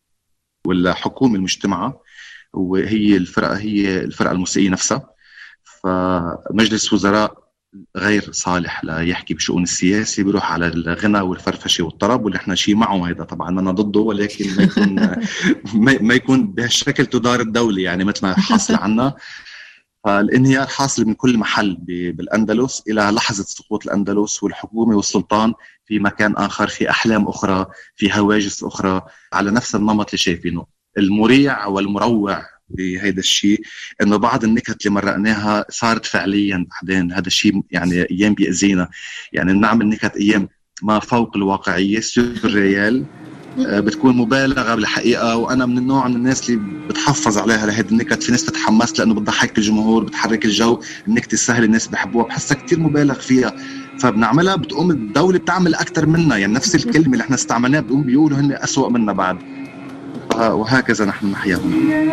والحكومة 0.68 1.36
المجتمعة 1.36 2.02
وهي 2.54 3.18
الفرقة 3.18 3.58
هي 3.58 4.00
الفرقة 4.00 4.32
الموسيقية 4.32 4.70
نفسها. 4.70 5.10
فمجلس 5.64 6.94
وزراء 6.94 7.41
غير 7.98 8.32
صالح 8.32 8.84
ليحكي 8.84 9.34
بشؤون 9.34 9.64
السياسي 9.64 10.24
بيروح 10.24 10.52
على 10.52 10.68
الغنى 10.68 11.22
والفرفشة 11.22 11.84
والطرب 11.84 12.26
واللي 12.26 12.38
إحنا 12.38 12.56
شيء 12.56 12.76
معه 12.76 13.10
هذا 13.10 13.24
طبعا 13.24 13.50
أنا 13.50 13.72
ضده 13.72 14.00
ولكن 14.00 14.56
ما 14.56 14.64
يكون 14.64 15.10
ما 16.08 16.14
يكون 16.14 16.48
بهالشكل 16.48 17.06
تدار 17.06 17.40
الدولة 17.40 17.82
يعني 17.82 18.04
مثل 18.04 18.26
ما 18.26 18.34
حاصل 18.40 18.76
عنا. 18.84 19.16
فالانهيار 20.04 20.68
حاصل 20.68 21.06
من 21.06 21.14
كل 21.14 21.38
محل 21.38 21.78
بالأندلس 21.88 22.84
إلى 22.90 23.02
لحظة 23.02 23.44
سقوط 23.44 23.86
الأندلس 23.86 24.44
والحكومة 24.44 24.96
والسلطان 24.96 25.54
في 25.86 26.00
مكان 26.00 26.36
آخر 26.36 26.68
في 26.68 26.90
أحلام 26.90 27.28
أخرى 27.28 27.66
في 27.96 28.14
هواجس 28.14 28.64
أخرى 28.64 29.02
على 29.34 29.52
نفس 29.52 29.76
النمط 29.76 30.06
اللي 30.06 30.18
شايفينه. 30.18 30.66
المريع 30.98 31.66
والمروع 31.66 32.44
بهيدا 32.78 33.20
الشيء 33.20 33.62
إنه 34.02 34.18
بعض 34.18 34.44
النكت 34.44 34.86
اللي 34.86 34.96
مرقناها 34.96 35.66
صارت 35.70 36.06
فعليا 36.06 36.66
بعدين. 36.72 37.12
هذا 37.12 37.28
الشيء 37.28 37.62
يعني 37.72 38.06
أيام 38.12 38.34
بيأذينا. 38.34 38.90
يعني 39.34 39.54
بنعمل 39.54 39.88
نكت 39.90 40.16
أيام 40.16 40.50
ما 40.82 41.00
فوق 41.00 41.38
الواقعية 41.38 42.00
سوريال 42.00 43.06
آه، 43.68 43.80
بتكون 43.80 44.18
مبالغة 44.18 44.76
بالحقيقة 44.76 45.38
وأنا 45.38 45.66
من 45.66 45.78
النوع 45.78 46.08
من 46.08 46.16
الناس 46.16 46.50
اللي 46.50 46.62
بتحفظ 46.90 47.38
عليها 47.38 47.66
لهيدي 47.66 47.92
النكت. 47.92 48.24
في 48.24 48.32
ناس 48.32 48.44
بتتحمس 48.44 49.00
لأنه 49.00 49.14
بتضحك 49.14 49.58
الجمهور 49.58 50.04
بتحرك 50.04 50.46
الجو. 50.46 50.80
النكتة 51.08 51.34
السهلة 51.34 51.66
الناس 51.66 51.88
بحبوها 51.88 52.26
بحسها 52.26 52.58
كثير 52.58 52.80
مبالغ 52.80 53.14
فيها. 53.14 53.54
فبنعملها 54.00 54.56
بتقوم 54.56 54.92
الدولة 54.92 55.40
بتعمل 55.40 55.76
أكثر 55.76 56.06
منا. 56.06 56.38
يعني 56.38 56.54
نفس 56.54 56.76
الكلمة 56.76 57.14
اللي 57.14 57.24
إحنا 57.24 57.36
استعملناها 57.36 57.82
بتقوم 57.82 58.04
بيقولوا 58.04 58.38
هن 58.38 58.52
اسوء 58.52 58.90
منا 58.90 59.14
بعد. 59.14 59.38
وخلقها 60.32 60.54
وهكذا 60.54 61.06
نحن 61.06 61.32
نحيا 61.32 61.56
هنا 61.56 62.12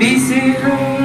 بسر 0.00 1.03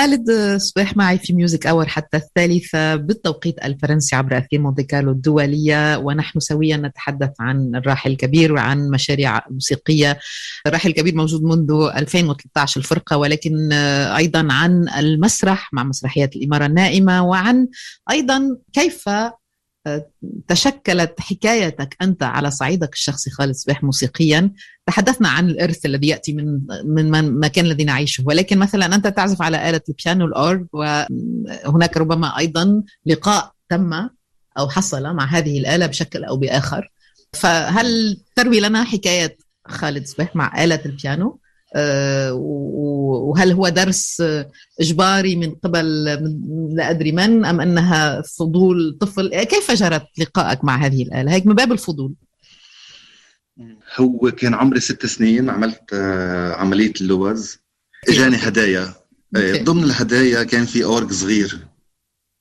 خالد 0.00 0.56
صبيح 0.56 0.96
معي 0.96 1.18
في 1.18 1.32
Music 1.32 1.66
Hour 1.66 1.88
حتى 1.88 2.16
الثالثة. 2.16 2.96
بالتوقيت 2.96 3.64
الفرنسي 3.64 4.16
عبر 4.16 4.38
أثير 4.38 4.60
مونتي 4.60 4.82
كارلو 4.82 5.10
الدولية. 5.10 5.98
ونحن 5.98 6.40
سويا 6.40 6.76
نتحدث 6.76 7.30
عن 7.40 7.76
الراحل 7.76 8.10
الكبير 8.10 8.52
وعن 8.52 8.90
مشاريع 8.90 9.40
موسيقية. 9.50 10.18
الراحل 10.66 10.88
الكبير 10.88 11.14
موجود 11.14 11.42
منذ 11.42 11.90
2013 11.96 12.80
الفرقة 12.80 13.16
ولكن 13.16 13.72
أيضا 13.72 14.48
عن 14.50 14.88
المسرح 14.98 15.72
مع 15.72 15.84
مسرحيات 15.84 16.36
الإمارة 16.36 16.66
النائمة 16.66 17.22
وعن 17.24 17.68
أيضا 18.10 18.56
كيف 18.72 19.08
تشكلت 20.48 21.20
حكايتك 21.20 21.96
أنت 22.02 22.22
على 22.22 22.50
صعيدك 22.50 22.92
الشخصي 22.92 23.30
خالد 23.30 23.54
صبيح 23.54 23.82
موسيقيا. 23.82 24.50
تحدثنا 24.86 25.28
عن 25.28 25.48
الإرث 25.48 25.86
الذي 25.86 26.08
يأتي 26.08 26.32
من 26.32 26.60
من 26.84 27.14
المكان 27.14 27.64
الذي 27.64 27.84
نعيشه. 27.84 28.24
ولكن 28.26 28.58
مثلا 28.58 28.94
أنت 28.94 29.06
تعزف 29.06 29.42
على 29.42 29.70
آلة 29.70 29.80
البيانو 29.88 30.26
الاورج 30.26 30.66
وهناك 30.72 31.96
ربما 31.96 32.38
أيضا 32.38 32.82
لقاء 33.06 33.52
تم 33.68 33.92
أو 34.58 34.68
حصل 34.68 35.02
مع 35.02 35.24
هذه 35.24 35.58
الآلة 35.58 35.86
بشكل 35.86 36.24
أو 36.24 36.36
بآخر. 36.36 36.92
فهل 37.32 38.20
تروي 38.36 38.60
لنا 38.60 38.84
حكاية 38.84 39.36
خالد 39.66 40.06
صبيح 40.06 40.36
مع 40.36 40.64
آلة 40.64 40.80
البيانو؟ 40.86 41.39
وهل 42.32 43.52
هو 43.52 43.68
درس 43.68 44.22
إجباري 44.80 45.36
من 45.36 45.54
قبل 45.54 46.04
لا 46.74 46.90
أدري 46.90 47.12
من 47.12 47.44
أم 47.44 47.60
أنها 47.60 48.22
فضول 48.22 48.98
طفل؟ 49.00 49.42
كيف 49.42 49.70
جرت 49.70 50.06
لقائك 50.18 50.64
مع 50.64 50.86
هذه 50.86 51.02
الآلة؟ 51.02 51.32
هيك 51.32 51.46
من 51.46 51.54
باب 51.54 51.72
الفضول. 51.72 52.14
هو 53.96 54.30
كان 54.30 54.54
عمري 54.54 54.80
ست 54.80 55.06
سنين 55.06 55.50
عملت 55.50 55.82
آه، 55.92 56.52
عملية 56.52 56.92
اللوز. 57.00 57.58
إجاني 58.08 58.36
هدايا. 58.36 58.94
آه، 59.36 59.62
ضمن 59.62 59.84
الهدايا 59.84 60.42
كان 60.42 60.66
في 60.66 60.84
اورج 60.84 61.12
صغير. 61.12 61.58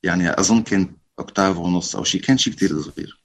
يعني 0.04 0.40
أظن 0.40 0.62
كان 0.62 0.96
اوكتاف 1.20 1.58
ونص 1.58 1.96
أو 1.96 2.04
شيء 2.04 2.22
كان 2.22 2.38
شيء 2.38 2.54
كثير 2.54 2.82
صغير. 2.82 3.24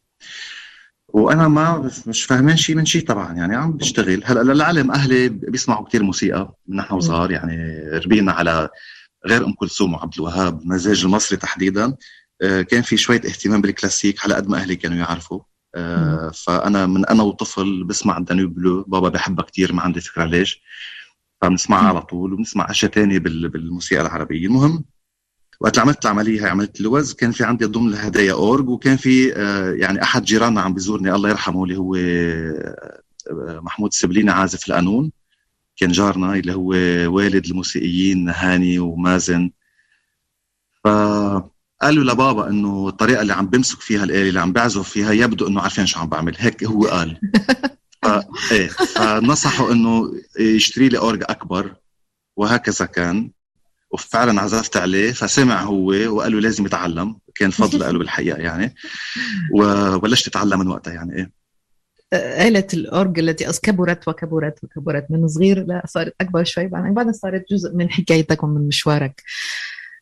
وأنا 1.15 1.49
ما 1.49 1.91
مش 2.07 2.25
فاهمين 2.25 2.57
شيء 2.57 2.77
من 2.77 2.85
شيء 2.85 3.07
طبعا 3.07 3.33
يعني 3.33 3.57
عم 3.57 3.73
بشتغل. 3.73 4.23
هلأ 4.25 4.43
للعلم 4.53 4.91
أهلي 4.91 5.29
بيسمعوا 5.29 5.87
كثير 5.89 6.03
موسيقى 6.03 6.55
من 6.67 6.77
نحن 6.77 6.95
وصغار 6.95 7.31
يعني 7.31 7.81
ربينا 7.99 8.33
على 8.33 8.69
غير 9.27 9.45
أم 9.45 9.53
كلثوم 9.53 9.95
وعبد 9.95 10.15
الوهاب 10.15 10.63
المزاج 10.63 11.05
المصري 11.05 11.39
تحديدا. 11.39 11.97
آه، 12.43 12.63
كان 12.63 12.83
في 12.83 12.97
شوية 12.97 13.17
اهتمام 13.17 13.61
بالكلاسيك 13.61 14.25
على 14.25 14.35
قد 14.35 14.49
ما 14.49 14.57
أهلي 14.57 14.77
كانوا 14.77 14.97
يعرفوا. 14.97 15.41
آه، 15.75 16.31
فأنا 16.31 16.87
من 16.87 17.07
أنا 17.07 17.23
وطفل 17.23 17.85
بسمع 17.85 18.19
Danube 18.19 18.55
Blue 18.55 18.83
بابا 18.83 19.09
بحبها 19.09 19.45
كثير 19.45 19.73
ما 19.73 19.83
عندي 19.83 20.01
فكرة 20.01 20.25
ليش. 20.25 20.63
فبنسمعها 21.43 21.89
على 21.89 22.03
طول 22.03 22.33
وبنسمع 22.33 22.71
أشياء 22.71 22.93
ثانية 22.93 23.19
بالموسيقى 23.19 24.03
العربية. 24.03 24.47
المهم 24.47 24.85
وقت 25.61 25.79
عملت 25.79 26.05
العملية 26.05 26.45
هاي 26.45 26.51
عملت 26.51 26.81
اللوز 26.81 27.13
كان 27.13 27.33
في 27.33 27.45
عندي 27.45 27.65
ضمن 27.65 27.89
الهدايا 27.89 28.33
أورج 28.33 28.69
وكان 28.69 28.97
في 28.97 29.37
آه، 29.37 29.73
يعني 29.73 30.03
أحد 30.03 30.25
جيراننا 30.25 30.61
عم 30.61 30.75
بيزورني 30.75 31.15
الله 31.15 31.29
يرحمه 31.29 31.65
اللي 31.65 31.77
هو 31.77 31.95
آه، 31.95 33.61
محمود 33.61 33.91
السبليني 33.93 34.31
عازف 34.31 34.69
القانون. 34.69 35.13
كان 35.77 35.93
جارنا 35.93 36.35
اللي 36.35 36.55
هو 36.55 36.69
والد 37.15 37.47
الموسيقيين 37.47 38.29
هاني 38.29 38.79
ومازن. 38.79 39.51
فقالوا 40.85 42.05
لبابا 42.05 42.49
إنه 42.51 42.89
الطريقة 42.89 43.23
اللي 43.23 43.33
عم 43.33 43.47
بمسك 43.47 43.81
فيها 43.81 44.05
الآلة 44.05 44.29
اللي 44.29 44.41
عم 44.41 44.53
بعزف 44.53 44.89
فيها 44.89 45.13
يبدو 45.13 45.49
إنه 45.49 45.61
عارفين 45.61 45.87
شو 45.87 46.01
عم 46.01 46.09
بعمل. 46.09 46.35
هيك 46.39 46.65
هو 46.65 46.85
قال. 46.87 47.21
ف... 48.03 48.07
إيه 48.53 48.69
فنصحوا 48.69 49.73
إنه 49.73 50.13
يشتري 50.41 50.89
لي 50.89 50.99
أورج 50.99 51.23
أكبر 51.23 51.75
وهكذا 52.37 52.87
كان. 52.87 53.31
وفعلا 53.95 54.41
عزفت 54.41 54.77
عليه 54.77 55.13
فسمع 55.13 55.63
هو 55.63 55.87
وقال 55.87 56.33
له 56.33 56.41
لازم 56.41 56.67
يتعلم. 56.67 57.19
كان 57.35 57.51
فضل 57.51 57.79
له 57.93 57.99
بالحقيقة 57.99 58.39
يعني. 58.39 58.75
وبلشت 59.55 60.27
أتعلم 60.27 60.59
من 60.59 60.69
وقتها 60.69 60.93
يعني 60.93 61.17
إيه. 61.17 61.33
آلة 62.49 62.67
الأورج 62.75 63.19
التي 63.19 63.61
كبرت 63.63 64.09
وكبرت 64.09 64.65
وكبرت 64.65 65.07
من 65.11 65.29
صغير 65.29 65.67
لا 65.67 65.83
صارت 65.87 66.15
أكبر 66.21 66.45
شوي 66.45 66.67
بعدين 66.67 67.13
صارت 67.13 67.45
جزء 67.51 67.75
من 67.75 67.91
حكايتك 67.91 68.43
ومن 68.43 68.69
مشوارك. 68.69 69.23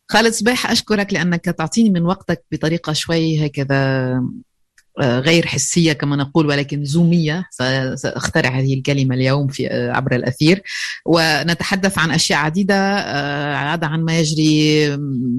خالد 0.09 0.33
صباح 0.33 0.70
أشكرك 0.70 1.12
لأنك 1.12 1.44
تعطيني 1.44 1.90
من 1.90 2.02
وقتك 2.02 2.44
بطريقة 2.52 2.92
شوي 2.92 3.46
هكذا 3.46 4.22
غير 5.00 5.46
حسية 5.46 5.92
كما 5.92 6.17
نقول 6.17 6.46
ولكن 6.46 6.85
زومية. 6.85 7.48
سأخترع 7.94 8.50
هذه 8.50 8.75
الكلمة 8.75 9.14
اليوم 9.14 9.48
في 9.48 9.69
آه، 9.71 9.92
عبر 9.92 10.14
الأثير. 10.17 10.62
ونتحدث 11.06 11.98
عن 11.98 12.10
أشياء 12.10 12.38
عديدة 12.38 12.75
آه، 12.75 13.54
عادة 13.54 13.87
عن 13.87 14.04
ما 14.04 14.19
يجري 14.19 14.87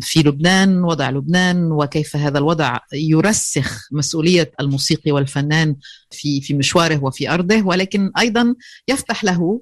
في 0.01 0.19
لبنان 0.19 0.83
وضع 0.83 1.09
لبنان 1.09 1.71
وكيف 1.71 2.15
هذا 2.15 2.37
الوضع 2.37 2.77
يرسخ 2.93 3.87
مسؤولية 3.91 4.51
الموسيقي 4.59 5.11
والفنان 5.11 5.75
في 6.11 6.41
في 6.41 6.53
مشواره 6.53 7.03
وفي 7.03 7.29
أرضه. 7.29 7.61
ولكن 7.65 8.11
أيضا 8.19 8.55
يفتح 8.87 9.23
له 9.23 9.61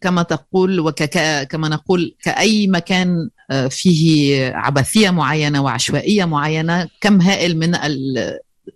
كما 0.00 0.22
تقول 0.22 0.80
وكما 0.80 1.68
نقول 1.68 2.16
كأي 2.22 2.66
مكان 2.66 3.28
فيه 3.70 4.52
عبثية 4.54 5.10
معينة 5.10 5.62
وعشوائية 5.62 6.24
معينة 6.24 6.88
كم 7.00 7.20
هائل 7.20 7.58
من 7.58 7.74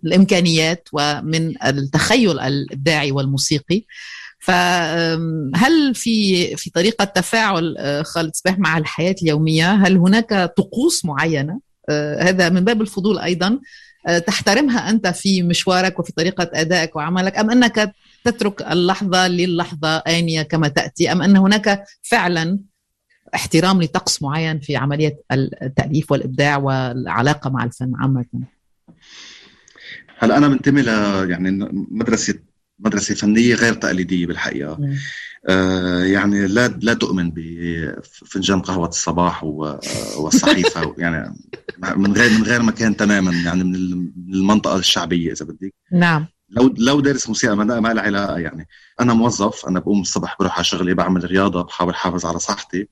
الإمكانيات 0.03 0.89
ومن 0.93 1.63
التخيل 1.65 2.39
الابداعي 2.39 3.11
والموسيقي. 3.11 3.83
فهل 4.39 5.95
في 5.95 6.55
في 6.55 6.69
طريقة 6.69 7.05
تفاعل 7.05 7.75
آه، 7.77 8.01
خالد 8.01 8.35
صباح 8.35 8.59
مع 8.59 8.77
الحياة 8.77 9.15
اليومية 9.21 9.71
هل 9.71 9.97
هناك 9.97 10.53
طقوس 10.57 11.05
معينة؟ 11.05 11.59
آه، 11.89 12.23
هذا 12.23 12.49
من 12.49 12.63
باب 12.63 12.81
الفضول 12.81 13.19
أيضا. 13.19 13.59
آه، 14.07 14.19
تحترمها 14.19 14.89
أنت 14.89 15.07
في 15.07 15.43
مشوارك 15.43 15.99
وفي 15.99 16.11
طريقة 16.11 16.49
أدائك 16.53 16.95
وعملك 16.95 17.37
أم 17.37 17.51
أنك 17.51 17.93
تترك 18.23 18.61
اللحظة 18.61 19.27
للحظة 19.27 19.97
آنية 19.97 20.41
كما 20.41 20.67
تأتي 20.67 21.11
أم 21.11 21.21
أن 21.21 21.37
هناك 21.37 21.83
فعلا 22.01 22.59
احترام 23.35 23.81
لطقس 23.81 24.21
معين 24.21 24.59
في 24.59 24.75
عملية 24.75 25.19
التأليف 25.31 26.11
والإبداع 26.11 26.57
والعلاقة 26.57 27.49
مع 27.49 27.63
الفن 27.63 27.91
عامة؟ 27.95 28.25
هلا 30.17 30.37
أنا 30.37 30.47
منتمي 30.47 30.81
ل 30.81 30.87
يعني 31.29 31.69
مدرسه 31.91 32.39
مدرسة 32.79 33.15
فنية 33.15 33.55
غير 33.55 33.73
تقليدية 33.73 34.27
بالحقيقة. 34.27 34.79
آه 35.49 36.03
يعني 36.03 36.47
لا 36.47 36.67
لا 36.67 36.93
تؤمن 36.93 37.31
بفنجان 37.35 38.61
قهوة 38.61 38.87
الصباح 38.87 39.43
والصحيفة. 40.17 40.95
يعني 40.97 41.35
من 41.95 42.13
غير 42.13 42.31
من 42.31 42.43
غير 42.43 42.61
مكان 42.61 42.97
تماما 42.97 43.31
يعني 43.31 43.63
من 43.63 43.75
المنطقة 44.33 44.75
الشعبية 44.75 45.31
إذا 45.31 45.45
بدك. 45.45 45.73
نعم. 45.91 46.25
لو 46.49 46.73
لو 46.77 46.99
دارس 46.99 47.27
موسيقى 47.27 47.57
ما, 47.57 47.79
ما 47.79 47.93
لها 47.93 48.03
علاقة 48.03 48.37
يعني 48.37 48.67
أنا 49.01 49.13
موظف 49.13 49.65
أنا 49.65 49.79
بقوم 49.79 50.01
الصبح 50.01 50.35
بروح 50.39 50.55
على 50.55 50.63
شغلي 50.63 50.93
بعمل 50.93 51.31
رياضة 51.31 51.63
بحاول 51.63 51.93
أحافظ 51.93 52.25
على 52.25 52.39
صحتي. 52.39 52.87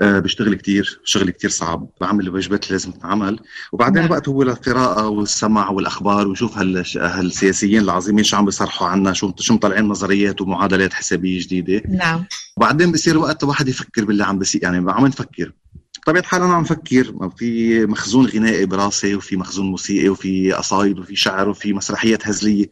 آه 0.00 0.18
بشتغل 0.18 0.54
كتير 0.54 1.00
شغل 1.04 1.30
كتير 1.30 1.50
صعب. 1.50 1.88
بعمل 2.00 2.26
الواجبات 2.26 2.64
اللي 2.64 2.72
لازم 2.72 2.92
تنعمل 2.92 3.38
وبعدين 3.72 4.02
نعم. 4.02 4.10
وقت 4.10 4.28
هو 4.28 4.42
للقراءة 4.42 5.08
والسمع 5.08 5.70
والأخبار 5.70 6.28
وشوف 6.28 6.58
هال... 6.58 6.84
هالسياسيين 6.96 7.82
العظيمين 7.82 8.24
شو 8.24 8.36
عم 8.36 8.44
بيصرحوا 8.44 8.88
عنا 8.88 9.12
شو 9.12 9.32
شو 9.38 9.54
مطلعين 9.54 9.84
نظريات 9.84 10.40
ومعادلات 10.40 10.92
حسابية 10.92 11.40
جديدة. 11.40 11.82
نعم. 11.88 12.24
وبعدين 12.56 12.92
بصير 12.92 13.18
وقت 13.18 13.42
الواحد 13.42 13.68
يفكر 13.68 14.04
باللي 14.04 14.24
عم 14.24 14.38
بصير 14.38 14.62
يعني 14.62 14.92
عم 14.92 15.06
نفكر. 15.06 15.52
بطبيعة 16.02 16.22
الحال 16.22 16.42
أنا 16.42 16.54
عم 16.54 16.64
فكر 16.64 17.30
في 17.36 17.86
مخزون 17.86 18.26
غنائي 18.26 18.66
براسي 18.66 19.14
وفي 19.14 19.36
مخزون 19.36 19.66
موسيقي 19.66 20.08
وفي 20.08 20.52
قصايد 20.52 20.98
وفي 20.98 21.16
شعر 21.16 21.48
وفي 21.48 21.72
مسرحيات 21.72 22.28
هزلية. 22.28 22.66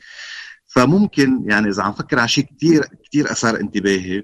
فممكن 0.66 1.45
يعني 1.47 1.68
إذا 1.68 1.82
عم 1.82 1.93
فكر 1.93 2.18
على 2.18 2.28
شيء 2.28 2.45
كثير 2.45 2.84
كثير 3.05 3.32
أثار 3.32 3.61
انتباهي 3.61 4.22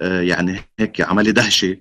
آه، 0.00 0.20
يعني 0.20 0.60
هيك 0.78 1.00
عملي 1.00 1.32
دهشة. 1.32 1.76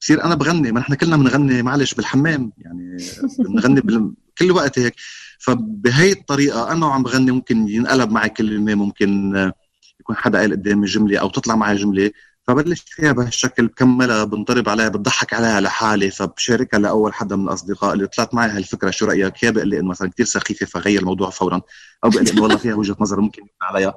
بصير 0.00 0.24
أنا 0.24 0.34
بغني 0.34 0.72
ما 0.72 0.80
نحن 0.80 0.94
كلنا 0.94 1.16
بنغني 1.16 1.62
معلش 1.62 1.94
بالحمام 1.94 2.52
يعني 2.58 2.96
بنغني 3.38 3.80
بال... 3.80 4.12
كل 4.38 4.50
وقت 4.52 4.78
هيك. 4.78 4.94
فبهي 5.38 6.12
الطريقة 6.12 6.72
أنا 6.72 6.86
وعم 6.86 7.02
بغني 7.02 7.30
ممكن 7.30 7.68
ينقلب 7.68 8.10
معي 8.10 8.28
كلمه 8.28 8.74
ممكن 8.74 9.34
يكون 10.00 10.16
حدا 10.16 10.38
قال 10.38 10.52
قدامي 10.52 10.86
جملة 10.86 11.18
أو 11.18 11.30
تطلع 11.30 11.56
معي 11.56 11.76
جملة 11.76 12.10
فبلش 12.46 12.84
فيها 12.86 13.12
بهالشكل 13.12 13.66
بكملها 13.66 14.24
بنضرب 14.24 14.68
عليها 14.68 14.88
بضحك 14.88 15.34
عليها 15.34 15.60
لحالي 15.60 16.10
فبشاركها 16.10 16.78
لأول 16.78 17.14
حدا 17.14 17.36
من 17.36 17.44
الأصدقاء 17.44 17.92
اللي 17.92 18.06
طلعت 18.06 18.34
معي 18.34 18.50
هالفكرة 18.50 18.90
شو 18.90 19.06
رأيك؟ 19.06 19.42
يا 19.42 19.50
بقول 19.50 19.68
لي 19.68 19.80
إنه 19.80 19.88
مثلا 19.88 20.10
كثير 20.10 20.26
سخيفة 20.26 20.66
فغير 20.66 21.00
الموضوع 21.00 21.30
فورا 21.30 21.60
أو 22.04 22.10
بقول 22.10 22.28
إنه 22.28 22.42
والله 22.42 22.56
فيها 22.56 22.74
وجهة 22.74 22.96
نظر 23.00 23.20
ممكن 23.20 23.42
عليها. 23.62 23.94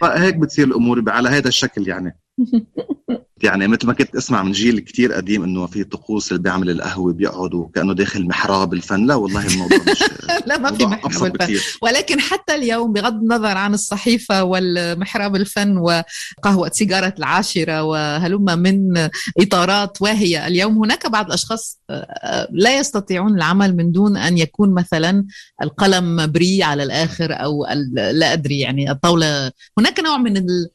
فهيك 0.00 0.36
بتصير 0.36 0.66
الأمور 0.66 1.04
على 1.10 1.28
هذا 1.28 1.48
الشكل 1.48 1.88
يعني. 1.88 2.18
يعني 3.42 3.68
مثل 3.68 3.86
ما 3.86 3.92
كنت 3.92 4.16
أسمع 4.16 4.42
من 4.42 4.52
جيل 4.52 4.80
كتير 4.80 5.12
قديم 5.12 5.42
إنه 5.42 5.66
في 5.66 5.84
طقوس 5.84 6.32
اللي 6.32 6.42
بيعمل 6.42 6.70
القهوة 6.70 7.12
بيقعدوا 7.12 7.68
كأنه 7.74 7.94
داخل 7.94 8.26
محراب 8.26 8.74
الفن. 8.74 9.06
لا 9.06 9.14
والله 9.14 9.46
الموضوع 9.46 9.78
مش 9.78 10.04
لا 10.46 10.58
ما 10.58 10.72
في 10.72 10.86
محراب 10.86 11.42
الفن. 11.42 11.60
ولكن 11.82 12.20
حتى 12.20 12.54
اليوم 12.54 12.92
بغض 12.92 13.14
النظر 13.14 13.56
عن 13.56 13.74
الصحيفة 13.74 14.44
والمحراب 14.44 15.36
الفن 15.36 15.76
وقهوة 15.76 16.70
سيجارة 16.72 17.14
العاشرة 17.18 17.82
وهلم 17.82 18.58
من 18.58 19.08
إطارات 19.38 20.02
واهية 20.02 20.46
اليوم 20.46 20.78
هناك 20.78 21.06
بعض 21.06 21.26
الأشخاص 21.26 21.80
آه، 21.90 22.48
لا 22.52 22.78
يستطيعون 22.78 23.34
العمل 23.34 23.76
من 23.76 23.92
دون 23.92 24.16
أن 24.16 24.38
يكون 24.38 24.74
مثلا 24.74 25.24
القلم 25.62 26.26
بري 26.26 26.62
على 26.62 26.82
الآخر 26.82 27.32
أو 27.32 27.66
لا 27.92 28.32
أدري 28.32 28.60
يعني 28.60 28.90
الطاولة. 28.90 29.52
هناك 29.78 30.00
نوع 30.00 30.16
من 30.16 30.36
ال 30.36 30.70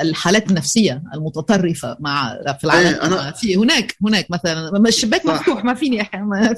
الحالات 0.00 0.50
النفسية 0.50 1.02
المتطرفة 1.14 1.96
مع 2.00 2.38
في 2.58 2.64
العالم. 2.64 2.86
إيه 2.86 3.02
أنا 3.02 3.30
في 3.30 3.56
هناك 3.56 3.96
هناك 4.02 4.30
مثلا. 4.30 4.88
الشباك 4.88 5.26
مفتوح 5.26 5.64
ما 5.64 5.74
فيني 5.74 6.00
أحيانا 6.02 6.52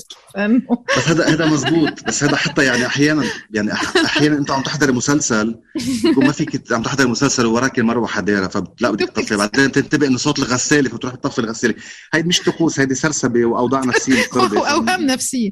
بس 0.96 1.08
هذا 1.08 1.28
هذا 1.28 1.46
مزبوط. 1.46 2.04
بس 2.06 2.24
هذا 2.24 2.36
حتى 2.36 2.64
يعني 2.64 2.86
أحيانا 2.86 3.24
يعني 3.50 3.72
أحيانا 4.04 4.38
أنت 4.38 4.50
عم 4.50 4.62
تحضر 4.62 4.92
مسلسل 4.92 5.60
يكون 6.04 6.26
ما 6.26 6.32
فيك 6.32 6.72
عم 6.72 6.82
تحضر 6.82 7.08
مسلسل 7.08 7.46
ووراك 7.46 7.78
المروحة 7.78 8.20
دايره 8.20 8.48
فلا 8.48 8.90
بدك 8.90 9.08
تطفي. 9.08 9.36
بعدين 9.36 9.72
تنتبه 9.72 10.06
إنه 10.06 10.18
صوت 10.18 10.38
الغسالة 10.38 10.88
فتروح 10.88 11.14
تطفي 11.14 11.38
الغسالة. 11.38 11.74
هيدي 12.14 12.28
مش 12.28 12.40
طقوس 12.40 12.80
هيدي 12.80 12.94
سرسبة 12.94 13.44
وأوضاع 13.44 13.84
نفسية 13.84 14.24
أوهام 14.56 15.02
نفسية. 15.02 15.50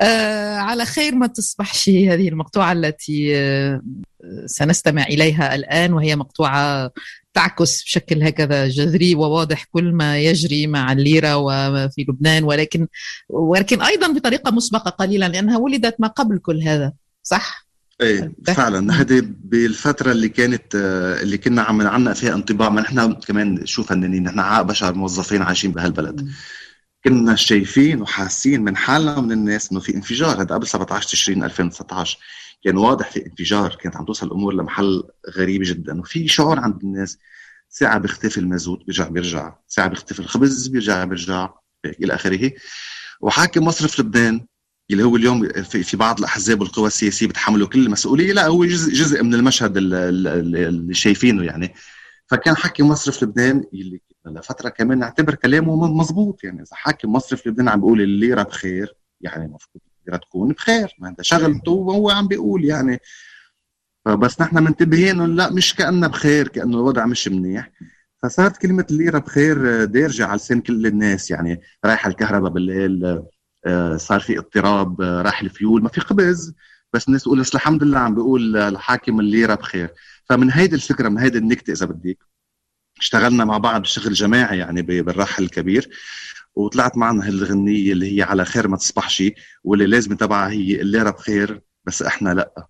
آه 0.00 0.56
على 0.56 0.84
خير 0.84 1.14
ما 1.14 1.26
تصبحش 1.26 1.88
هذه 1.88 2.28
المقطوعة 2.28 2.72
التي 2.72 3.36
آه 3.36 3.82
سنستمع 4.46 5.02
إليها 5.02 5.54
الآن 5.54 5.92
وهي 5.92 6.16
مقطوعة 6.16 6.90
تعكس 7.34 7.84
بشكل 7.84 8.22
هكذا 8.22 8.68
جذري 8.68 9.14
وواضح 9.14 9.64
كل 9.64 9.92
ما 9.92 10.18
يجري 10.18 10.66
مع 10.66 10.92
الليرة 10.92 11.36
وفي 11.36 12.06
لبنان 12.08 12.44
ولكن 12.44 12.86
ولكن 13.28 13.82
أيضا 13.82 14.12
بطريقة 14.12 14.50
مسبقة 14.50 14.90
قليلا 14.90 15.28
لأنها 15.28 15.58
ولدت 15.58 15.94
ما 15.98 16.08
قبل 16.08 16.38
كل 16.38 16.62
هذا 16.62 16.92
صح؟ 17.22 17.66
إيه 18.00 18.32
فعلا. 18.46 19.00
هذه 19.00 19.22
بالفترة 19.44 20.12
اللي 20.12 20.28
كانت 20.28 20.74
اللي 21.22 21.38
كنا 21.38 21.62
عم 21.62 21.82
نعنق 21.82 22.12
فيها 22.12 22.34
انطباع 22.34 22.68
ما 22.68 22.80
نحن 22.80 23.12
كمان 23.12 23.66
شو 23.66 23.82
فنانين 23.82 24.22
نحن 24.22 24.62
بشر 24.62 24.94
موظفين 24.94 25.42
عايشين 25.42 25.72
بهالبلد. 25.72 26.28
كنا 27.06 27.34
شايفين 27.34 28.02
وحاسين 28.02 28.62
من 28.62 28.76
حالنا 28.76 29.16
ومن 29.16 29.32
الناس 29.32 29.72
إنه 29.72 29.80
في 29.80 29.94
انفجار. 29.94 30.42
هذا 30.42 30.54
قبل 30.54 30.66
17 30.66 31.08
تشرين 31.08 31.44
2019 31.44 32.18
كان 32.64 32.76
واضح 32.76 33.10
في 33.10 33.26
انفجار 33.26 33.74
كانت 33.74 33.96
عم 33.96 34.04
توصل 34.04 34.26
الأمور 34.26 34.54
لمحل 34.54 35.02
غريب 35.36 35.62
جدا. 35.64 36.00
وفي 36.00 36.28
شعور 36.28 36.58
عند 36.58 36.82
الناس 36.82 37.18
ساعة 37.68 37.98
بيختفي 37.98 38.38
المازوت 38.38 38.86
بيرجع 38.86 39.08
بيرجع. 39.08 39.54
ساعة 39.68 39.88
بيختفي 39.88 40.20
الخبز 40.20 40.66
بيرجع 40.66 41.04
بيرجع. 41.04 41.50
إلى 41.84 42.14
آخره. 42.14 42.52
وحاكم 43.20 43.64
مصرف 43.64 44.00
لبنان 44.00 44.46
اللي 44.90 45.02
هو 45.02 45.16
اليوم 45.16 45.48
في 45.62 45.96
بعض 45.96 46.18
الأحزاب 46.18 46.60
والقوى 46.60 46.86
السياسية 46.86 47.26
بتحملوا 47.26 47.68
كل 47.68 47.86
المسؤولية. 47.86 48.32
لا 48.32 48.46
هو 48.46 48.64
جزء 48.64 48.92
جزء 48.92 49.22
من 49.22 49.34
المشهد 49.34 49.76
اللي 49.76 50.94
شايفينه 50.94 51.44
يعني. 51.44 51.74
فكان 52.26 52.56
حاكم 52.56 52.88
مصرف 52.88 53.22
لبنان 53.22 53.64
اللي 53.74 54.00
لفتره 54.26 54.68
كمان 54.68 54.98
نعتبر 54.98 55.34
كلامه 55.34 55.92
مزبوط 55.94 56.44
يعني 56.44 56.62
إذا 56.62 56.76
حاكم 56.76 57.12
مصرف 57.12 57.46
لبنان 57.46 57.68
عم 57.68 57.80
بيقول 57.80 58.00
الليره 58.00 58.42
بخير 58.42 58.94
يعني 59.20 59.44
المفروض 59.44 59.82
الليره 60.06 60.20
تكون 60.24 60.52
بخير. 60.52 60.96
ما 60.98 61.08
هذا 61.08 61.16
شغلته 61.20 61.72
وهو 61.72 62.10
عم 62.10 62.28
بيقول 62.28 62.64
يعني. 62.64 63.00
فبس 64.04 64.40
نحن 64.40 64.64
منتبهين 64.64 65.36
لا 65.36 65.52
مش 65.52 65.74
كأنه 65.74 66.06
بخير 66.06 66.48
كأنه 66.48 66.76
الوضع 66.76 67.06
مش 67.06 67.28
منيح. 67.28 67.70
فصارت 68.22 68.56
كلمة 68.56 68.86
الليرة 68.90 69.18
بخير 69.18 69.84
دارجة 69.84 70.26
على 70.26 70.36
لسان 70.36 70.60
كل 70.60 70.86
الناس. 70.86 71.30
يعني 71.30 71.60
رايح 71.84 72.06
الكهرباء 72.06 72.50
بالليل 72.50 73.22
آه، 73.66 73.96
صار 73.96 74.20
في 74.20 74.38
اضطراب 74.38 75.00
آه، 75.00 75.22
راح 75.22 75.40
الفيول 75.40 75.82
ما 75.82 75.88
في 75.88 76.00
خبز 76.00 76.54
بس 76.92 77.08
الناس 77.08 77.22
تقول 77.22 77.40
بس 77.40 77.54
الحمد 77.54 77.82
لله 77.82 77.98
عم 77.98 78.14
بيقول 78.14 78.56
الحاكم 78.56 79.20
الليرة 79.20 79.54
بخير. 79.54 79.90
فمن 80.24 80.50
هيدي 80.52 80.76
الفكرة 80.76 81.08
من 81.08 81.18
هيدي 81.18 81.38
النكتة 81.38 81.72
إذا 81.72 81.86
بدك 81.86 82.18
اشتغلنا 82.98 83.44
مع 83.44 83.58
بعض 83.58 83.82
بشغل 83.82 84.12
جماعي 84.12 84.58
يعني 84.58 84.82
بالراحل 84.82 85.44
الكبير 85.44 85.88
وطلعت 86.54 86.96
معنا 86.96 87.28
هالغنية 87.28 87.92
اللي 87.92 88.18
هي 88.18 88.22
على 88.22 88.44
خير 88.44 88.68
ما 88.68 88.76
تصبحش 88.76 89.24
واللي 89.64 89.86
لازم 89.86 90.16
تبعها 90.16 90.50
هي 90.50 90.80
الليرة 90.80 91.10
بخير 91.10 91.60
بس 91.84 92.02
إحنا 92.02 92.34
لأ. 92.34 92.66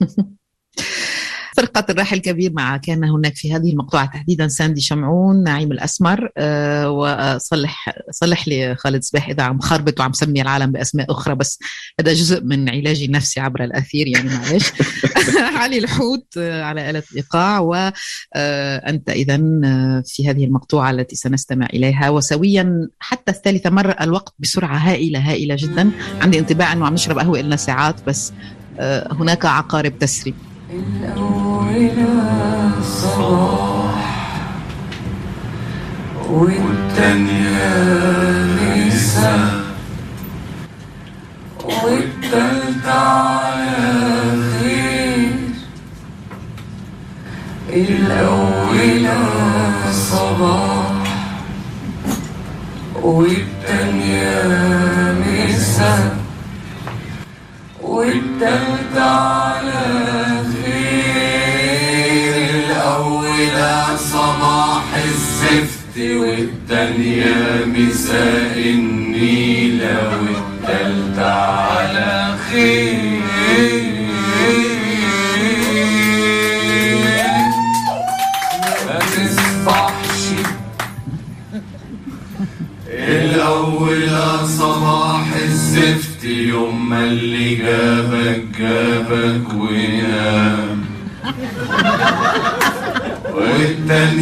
فرقة 1.62 1.86
الراحل 1.90 2.16
الكبير 2.16 2.52
مع 2.52 2.76
كان 2.76 3.04
هناك 3.04 3.36
في 3.36 3.54
هذه 3.54 3.70
المقطوعة 3.70 4.06
تحديدا 4.06 4.48
ساندي 4.48 4.80
شمعون 4.80 5.44
نعيم 5.44 5.72
الأسمر 5.72 6.30
أه 6.36 6.90
وصلح 6.90 7.94
صلح 8.10 8.48
لي 8.48 8.74
خالد 8.76 9.02
صباح 9.02 9.28
إذا 9.28 9.42
عم 9.42 9.60
خربط 9.60 10.00
وعم 10.00 10.12
سمي 10.12 10.42
العالم 10.42 10.72
بأسماء 10.72 11.12
أخرى 11.12 11.34
بس 11.34 11.58
هذا 12.00 12.12
جزء 12.12 12.44
من 12.44 12.68
علاجي 12.68 13.04
النفسي 13.04 13.40
عبر 13.40 13.64
الأثير 13.64 14.06
يعني 14.06 14.28
معلش. 14.28 14.72
علي 15.60 15.78
الحوت 15.78 16.26
آه، 16.38 16.62
على 16.62 16.90
آلة 16.90 17.02
الإيقاع 17.12 17.58
وأنت 17.58 19.08
آه، 19.08 19.12
إذا 19.12 19.34
آه، 19.64 20.02
في 20.06 20.30
هذه 20.30 20.44
المقطوعة 20.44 20.90
التي 20.90 21.16
سنستمع 21.16 21.66
إليها. 21.66 22.10
وسويا 22.10 22.88
حتى 22.98 23.32
الثالثة 23.32 23.70
مرة 23.70 23.96
الوقت 24.00 24.34
بسرعة 24.38 24.76
هائلة 24.76 25.18
هائلة 25.30 25.56
جدا. 25.58 25.90
عندي 26.20 26.38
انطباع 26.38 26.72
أنه 26.72 26.86
عم 26.86 26.94
نشرب 26.94 27.18
قهوة 27.18 27.40
إلنا 27.40 27.56
ساعات 27.56 27.96
بس 28.06 28.32
هناك 29.10 29.46
عقارب 29.46 29.98
تسري 29.98 30.34
الأول 30.72 31.90
الصباح 32.78 34.02
والتانية 36.30 37.72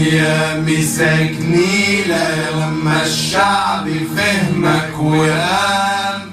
الدنيا 0.00 0.60
مساكني 0.60 2.04
لما 2.04 3.02
الشعب 3.02 3.88
فهمك 4.16 4.90
وقام 5.00 6.30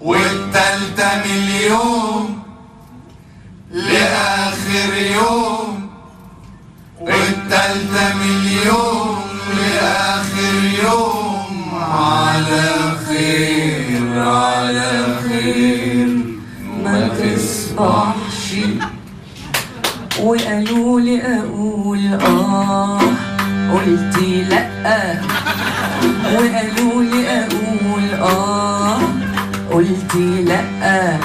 والتالتة 0.00 1.10
مليون 1.24 2.42
لآخر 3.72 4.94
يوم. 5.14 5.90
والتالتة 7.00 8.14
مليون 8.14 9.22
لآخر 9.56 10.54
يوم. 10.82 11.70
على 11.74 12.72
خير 13.08 14.20
على 14.20 15.16
خير. 15.28 16.08
ما 16.84 17.08
تصبحش 17.08 18.54
وقالوا 20.24 21.00
لي 21.00 21.22
أقول 21.22 22.14
آه 22.14 23.00
قلت 23.74 24.18
لأ. 24.48 25.20
وقالوا 26.34 27.02
لي 27.02 27.28
أقول 27.30 28.14
آه 28.20 28.98
قلت 29.72 30.14
لأ. 30.46 31.16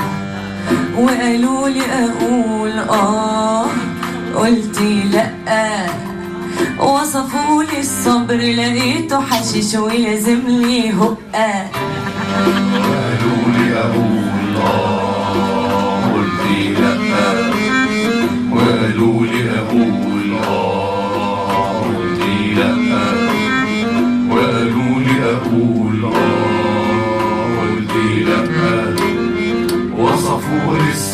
وقالوا 0.98 1.70
لي 1.70 1.82
أقول 1.86 2.80
آه 2.80 3.66
قلت 4.36 4.82
لأ. 5.12 5.86
وصفوا 6.80 7.64
لي 7.64 7.80
الصبر 7.80 8.36
لقيته 8.36 9.22
حشيش 9.22 9.74
ولازم 9.76 10.40
لي 10.48 10.92
هقه 10.92 11.66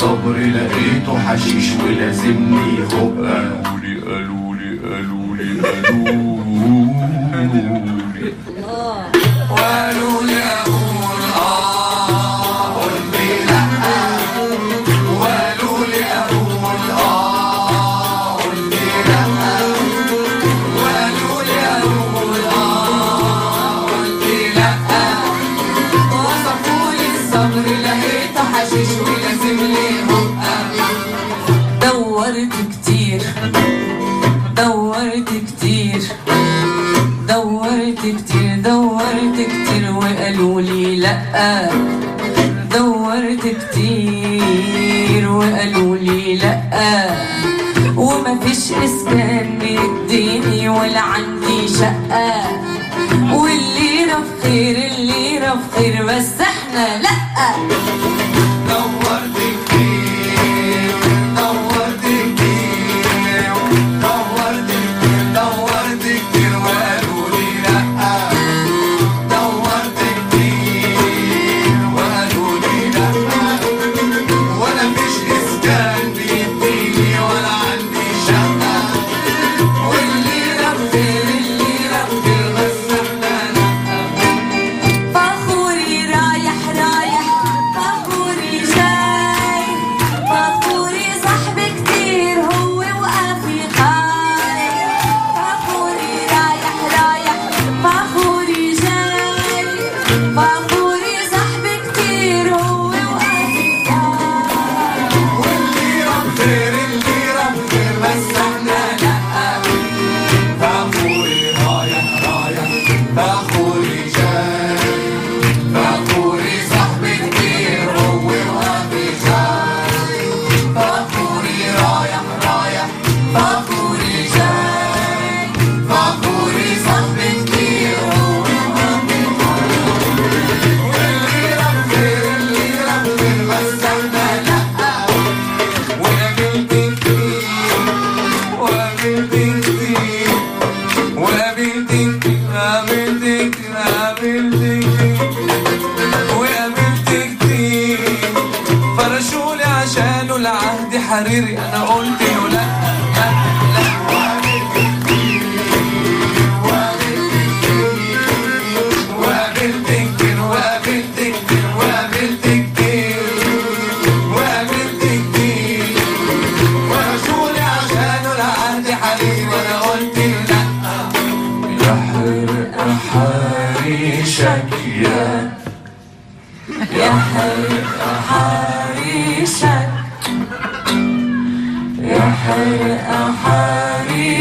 الصبر 0.02 0.34
لقيته 0.38 1.20
حشيش 1.20 1.70
ولازمني 1.86 2.84
هبقى 2.92 3.44
قالولي 3.64 4.00
قالولي 4.02 4.80
قالولي 4.80 5.62
قالولي 5.62 6.21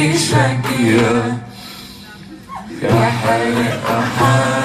Isakia. 0.00 1.36
Yeah, 2.80 2.88
yeah, 2.88 3.80
yeah. 3.84 4.59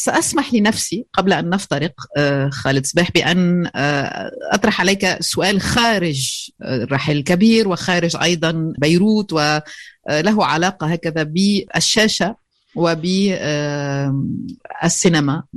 سأسمح 0.00 0.54
لنفسي 0.54 1.06
قبل 1.12 1.32
أن 1.32 1.50
نفترق 1.50 1.92
آه، 2.16 2.48
خالد 2.48 2.86
صباح 2.86 3.10
بأن 3.10 3.70
آه، 3.74 4.30
أطرح 4.52 4.80
عليك 4.80 5.22
سؤال 5.22 5.60
خارج 5.60 6.50
آه، 6.62 6.82
الرحل 6.84 7.16
الكبير 7.16 7.68
وخارج 7.68 8.16
أيضا 8.22 8.72
بيروت 8.78 9.32
وله 9.32 10.44
علاقة 10.46 10.86
هكذا 10.86 11.22
بالشاشة 11.22 12.36
وبالسينما 12.76 13.42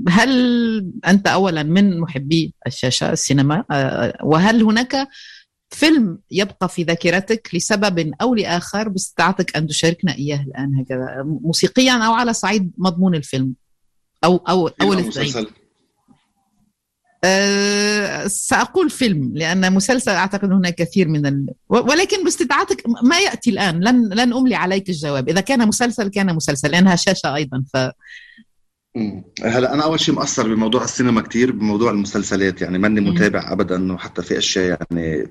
هل 0.10 0.32
أنت 1.08 1.28
أولا 1.28 1.64
من 1.64 2.00
محبي 2.00 2.54
الشاشة 2.68 3.12
السينما؟ 3.12 3.64
وهل 4.24 4.64
هناك 4.64 5.08
فيلم 5.70 6.20
يبقى 6.32 6.70
في 6.70 6.84
ذاكرتك 6.84 7.50
لسبب 7.54 8.14
أو 8.22 8.36
لآخر 8.36 8.90
باستطاعتك 8.90 9.58
أن 9.58 9.68
تشاركنا 9.68 10.16
إياه 10.16 10.44
الآن 10.48 10.76
هكذا 10.76 11.24
موسيقيا 11.24 11.94
أو 11.94 12.14
على 12.14 12.34
صعيد 12.34 12.72
مضمون 12.78 13.16
الفيلم؟ 13.16 13.54
أو 14.24 14.38
أو 14.38 14.68
أو 14.68 14.94
الاثنين 14.94 15.08
مسلسل؟ 15.08 15.48
أه 17.26 18.28
سأقول 18.28 18.90
فيلم 18.90 19.32
لأن 19.36 19.74
مسلسل 19.74 20.12
أعتقد 20.12 20.52
هناك 20.52 20.76
كثير 20.76 21.08
من 21.08 21.26
ال... 21.26 21.48
ولكن 21.70 22.24
باستطاعتك 22.24 22.84
ما 23.04 23.20
يأتي 23.20 23.50
الآن. 23.50 23.80
لن 23.80 24.14
لن 24.14 24.34
أملي 24.34 24.56
عليك 24.56 24.90
الجواب. 24.90 25.30
إذا 25.30 25.42
كان 25.42 25.68
مسلسل 25.68 26.08
كان 26.08 26.36
مسلسل. 26.36 26.72
لأنها 26.72 26.96
شاشة 26.96 27.36
أيضا 27.36 27.64
ف. 27.74 27.78
هلا 29.44 29.74
أنا 29.74 29.84
أول 29.84 30.00
شيء 30.00 30.16
مأثر 30.16 30.54
بموضوع 30.56 30.84
السينما 30.84 31.22
كتير 31.22 31.52
بموضوع 31.52 31.92
المسلسلات. 31.92 32.62
يعني 32.62 32.78
ماني. 32.78 33.02
متابع 33.02 33.52
ابدا 33.52 33.94
وحتى 33.94 34.22
في 34.22 34.38
أشياء 34.38 34.80
يعني 34.92 35.30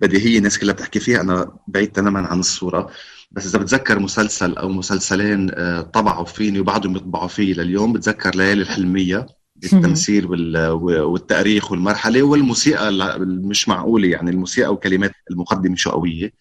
بديهية 0.00 0.38
الناس 0.38 0.58
كلها 0.58 0.74
بتحكي 0.74 1.00
فيها. 1.00 1.20
أنا 1.20 1.56
بعيد 1.66 1.92
تماما 1.92 2.26
عن 2.26 2.40
الصورة. 2.40 2.90
بس 3.30 3.46
إذا 3.46 3.58
بتذكر 3.58 3.98
مسلسل 3.98 4.56
أو 4.56 4.68
مسلسلين 4.68 5.50
آه، 5.54 5.80
طبعوا 5.80 6.24
فيني 6.24 6.60
وبعضهم 6.60 6.96
يطبعوا 6.96 7.28
فيه 7.28 7.54
لليوم 7.54 7.92
بتذكر 7.92 8.34
ليالي 8.36 8.62
الحلمية 8.62 9.26
بالتمثيل 9.56 10.26
وال- 10.26 10.68
والتأريخ 11.02 11.70
والمرحلة 11.72 12.22
والموسيقى 12.22 12.88
ال- 12.88 13.46
مش 13.48 13.68
معقولة 13.68 14.08
يعني 14.08 14.30
الموسيقى 14.30 14.72
وكلمات 14.72 15.12
المقدمة 15.30 15.76
شو 15.76 15.90
قوية. 15.90 16.32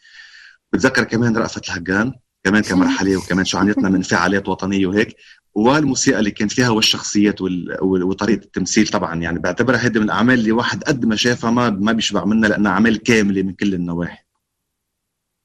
بتذكر 0.73 1.03
كمان 1.03 1.37
رأفت 1.37 1.69
الهجان 1.69 2.13
كمان 2.43 2.61
كمرحله 2.63 3.17
وكمان 3.17 3.45
شو 3.45 3.57
عانيتنا 3.57 3.89
من 3.89 3.95
انفعالات 3.95 4.49
وطنية 4.49 4.87
وهيك. 4.87 5.15
والموسيقى 5.55 6.19
اللي 6.19 6.31
كانت 6.31 6.51
فيها 6.51 6.69
والشخصيات 6.69 7.41
وال... 7.41 7.77
وال- 7.81 8.03
وطريقة 8.03 8.43
التمثيل 8.43 8.87
طبعا 8.87 9.15
يعني 9.21 9.39
بعتبرها 9.39 9.83
هيدي 9.85 9.99
من 9.99 10.05
الأعمال 10.05 10.39
اللي 10.39 10.51
واحد 10.51 10.83
قد 10.83 11.05
ما 11.05 11.15
شافها 11.15 11.51
ما 11.51 11.69
ما 11.69 11.91
بيشبع 11.91 12.25
منها 12.25 12.49
لأنها 12.49 12.71
أعمال 12.71 13.03
كاملة 13.03 13.41
من 13.43 13.53
كل 13.53 13.73
النواحي. 13.73 14.26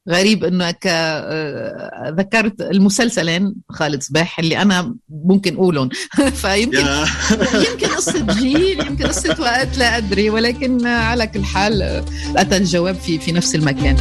غريب 0.09 0.45
انك 0.45 0.87
آه، 0.87 2.15
ذكرت 2.19 2.61
المسلسلين 2.61 3.55
خالد 3.69 4.03
صباح 4.03 4.39
اللي 4.39 4.63
أنا 4.63 4.95
ممكن 5.25 5.55
أقولهم. 5.55 5.89
فيمكن 6.43 6.79
يمكن 7.71 7.87
قصة 7.87 8.27
جيل 8.27 8.87
يمكن 8.87 9.07
قصة 9.07 9.37
وقت 9.41 9.79
لا 9.79 9.97
أدري. 9.97 10.31
ولكن 10.31 10.87
على 10.87 11.27
كل 11.27 11.45
حال 11.45 12.05
أتى 12.37 12.57
الجواب 12.57 12.95
في 12.95 13.19
في 13.19 13.33
نفس 13.33 13.55
المكان. 13.55 13.97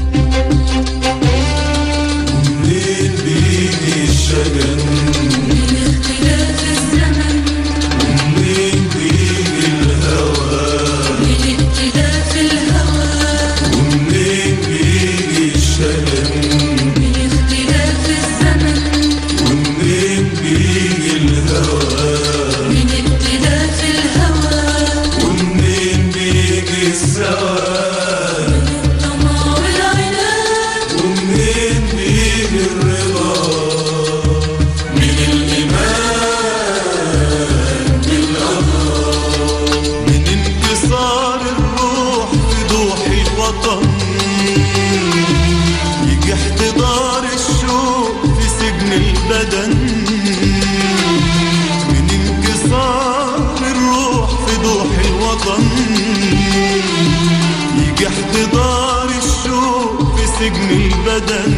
سجن 60.52 60.70
البدن. 60.70 61.54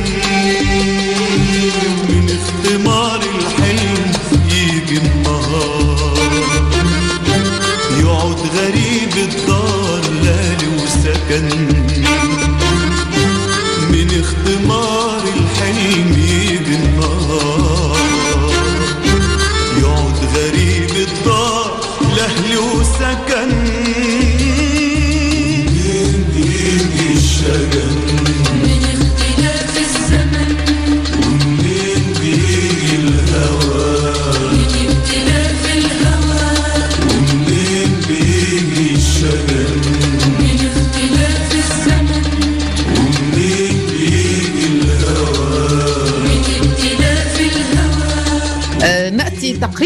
من 2.09 2.37
اختمار 2.39 3.19
الحلم 3.19 4.11
يجي 4.49 4.97
النهار. 4.97 6.17
يقعد 7.99 8.39
غريب 8.55 9.13
الدار 9.17 10.01
لالي 10.23 10.67
وسكن. 10.83 11.62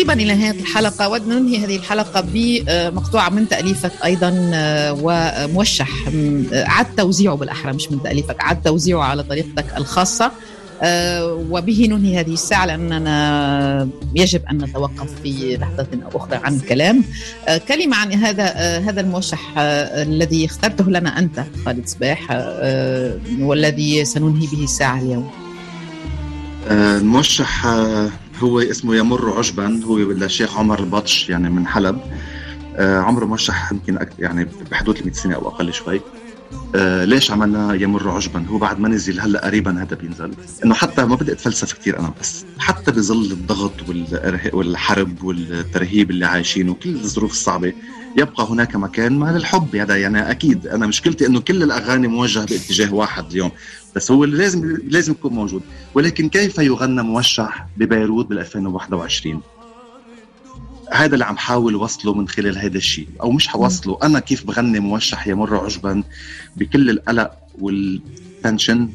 تقريبا 0.07 0.23
إلى 0.23 0.35
نهاية 0.35 0.59
الحلقة 0.59 1.09
وننهي 1.09 1.65
هذه 1.65 1.75
الحلقة 1.75 2.23
بمقطوعة 2.33 3.29
من 3.29 3.47
تأليفك 3.47 3.91
أيضا 4.05 4.51
آه، 4.53 4.97
وموشح 5.01 5.89
آه، 6.53 6.63
عاد 6.65 6.85
توزيعه 6.97 7.35
بالأحرى 7.35 7.73
مش 7.73 7.91
من 7.91 8.03
تأليفك 8.03 8.43
عاد 8.43 8.61
توزيعه 8.61 9.03
على 9.03 9.23
طريقتك 9.23 9.65
الخاصة. 9.77 10.31
آه، 10.81 11.45
وبه 11.49 11.87
ننهي 11.89 12.19
هذه 12.19 12.33
الساعة 12.33 12.65
لأننا 12.65 13.89
يجب 14.15 14.41
أن 14.51 14.57
نتوقف 14.57 15.21
في 15.23 15.57
لحظة 15.57 15.87
أو 16.05 16.17
أخرى 16.19 16.35
عن 16.35 16.55
الكلام 16.55 17.03
كلمة 17.67 17.97
عن 17.97 18.13
هذا 18.13 18.45
هذا 18.79 19.01
الموشح 19.01 19.53
الذي 19.57 20.45
اخترته 20.45 20.91
لنا 20.91 21.19
أنت 21.19 21.43
خالد 21.65 21.87
صباح 21.87 22.27
والذي 23.39 24.05
سننهي 24.05 24.47
به 24.47 24.63
الساعة 24.63 25.01
اليوم. 25.01 25.31
الموشح 26.71 27.65
هو 28.39 28.59
اسمه 28.59 28.95
يمر 28.95 29.37
عشبا 29.37 29.83
هو 29.85 29.97
للشيخ 29.97 30.57
عمر 30.57 30.79
البطش 30.79 31.29
يعني 31.29 31.49
من 31.49 31.67
حلب. 31.67 31.99
آه، 32.75 32.99
عمره 32.99 33.25
موشح 33.25 33.71
يمكن 33.71 33.99
يعني 34.19 34.47
بحدود 34.71 34.97
ال 34.97 35.03
100 35.03 35.13
سنة 35.13 35.35
أو 35.35 35.47
أقل 35.47 35.73
شوي. 35.73 36.01
آه 36.75 37.05
ليش 37.05 37.31
عملنا 37.31 37.73
يمر 37.73 38.09
عجبا؟ 38.09 38.45
هو 38.49 38.57
بعد 38.57 38.79
ما 38.79 38.89
نزل 38.89 39.19
هلأ 39.19 39.45
قريبا 39.45 39.81
هذا 39.81 39.95
بينزل. 39.95 40.31
إنه 40.65 40.73
حتى 40.75 41.05
ما 41.05 41.15
بدي 41.15 41.31
اتفلسف 41.31 41.73
كثير 41.73 41.99
أنا 41.99 42.13
بس 42.21 42.45
حتى 42.59 42.91
بظل 42.91 43.31
الضغط 43.31 43.73
والحرب 44.53 45.23
والترهيب 45.23 46.11
اللي 46.11 46.25
عايشينه 46.25 46.71
وكل 46.71 46.95
الظروف 46.95 47.31
الصعبة 47.31 47.73
يبقى 48.17 48.47
هناك 48.49 48.75
مكان 48.75 49.19
ما 49.19 49.31
للحب 49.37 49.75
هذا 49.75 49.97
يعني 49.97 50.31
أكيد 50.31 50.67
أنا 50.67 50.87
مشكلتي 50.87 51.25
إنه 51.25 51.39
كل 51.39 51.63
الأغاني 51.63 52.07
موجهة 52.07 52.45
باتجاه 52.45 52.93
واحد 52.93 53.31
اليوم. 53.31 53.51
بس 53.97 54.11
هو 54.11 54.25
لازم 54.25 54.77
لازم 54.87 55.11
يكون 55.11 55.33
موجود. 55.33 55.61
ولكن 55.93 56.29
كيف 56.29 56.57
يغنى 56.57 57.01
موشح 57.03 57.67
ببيروت 57.77 58.25
بال 58.25 58.39
2021 58.39 59.41
هذا 60.93 61.13
اللي 61.13 61.25
عم 61.25 61.37
حاول 61.37 61.75
وصله 61.75 62.13
من 62.13 62.27
خلال 62.27 62.57
هذا 62.57 62.77
الشيء. 62.77 63.07
أو 63.21 63.31
مش 63.31 63.47
حوصله. 63.47 63.99
أنا 64.03 64.19
كيف 64.19 64.43
بغني 64.45 64.79
موشح 64.79 65.27
يمر 65.27 65.57
عجبا 65.57 66.03
بكل 66.55 66.89
القلق 66.89 67.31
والتنشن 67.59 68.89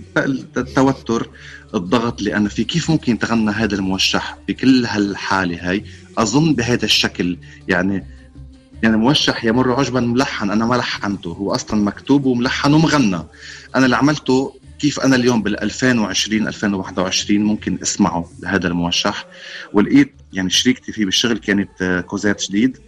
التوتر 0.56 1.28
الضغط 1.74 2.18
اللي 2.18 2.36
أنا 2.36 2.48
فيه. 2.48 2.66
كيف 2.66 2.90
ممكن 2.90 3.12
يتغنى 3.12 3.50
هذا 3.50 3.74
الموشح 3.74 4.38
بكل 4.48 4.86
هالحالة 4.86 5.70
هاي؟ 5.70 5.84
أظن 6.18 6.54
بهذا 6.54 6.84
الشكل. 6.84 7.38
يعني 7.68 8.06
يعني 8.82 8.96
موشح 8.96 9.44
يمر 9.44 9.72
عجبا 9.72 10.00
ملحن. 10.00 10.50
أنا 10.50 10.66
ما 10.66 10.74
لحنته. 10.74 11.30
هو 11.30 11.54
أصلا 11.54 11.84
مكتوب 11.84 12.24
وملحن 12.24 12.74
ومغنى. 12.74 13.22
أنا 13.76 13.84
اللي 13.84 13.96
عملته 13.96 14.61
كيف 14.82 15.00
أنا 15.00 15.16
اليوم 15.16 15.42
بال 15.42 15.62
2020 15.62 16.48
2021 16.48 17.40
ممكن 17.44 17.78
أسمعه 17.82 18.30
لهذا 18.42 18.68
الموشح. 18.68 19.26
ولقيت 19.72 20.14
يعني 20.32 20.50
شريكتي 20.50 20.92
فيه 20.92 21.04
بالشغل 21.04 21.38
كانت 21.38 21.82
آه، 21.82 22.00
كوزات 22.00 22.42
جديد 22.48 22.78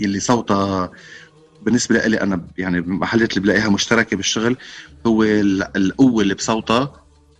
يلي 0.00 0.20
صوتها 0.20 0.90
بالنسبة 1.62 2.06
لي 2.06 2.20
أنا 2.20 2.44
يعني 2.58 2.78
المحلات 2.78 3.30
اللي 3.30 3.40
بلاقيها 3.40 3.68
مشتركة 3.68 4.16
بالشغل 4.16 4.56
هو 5.06 5.22
ال- 5.22 5.76
القوة 5.76 6.22
اللي 6.22 6.34
بصوتها 6.34 6.92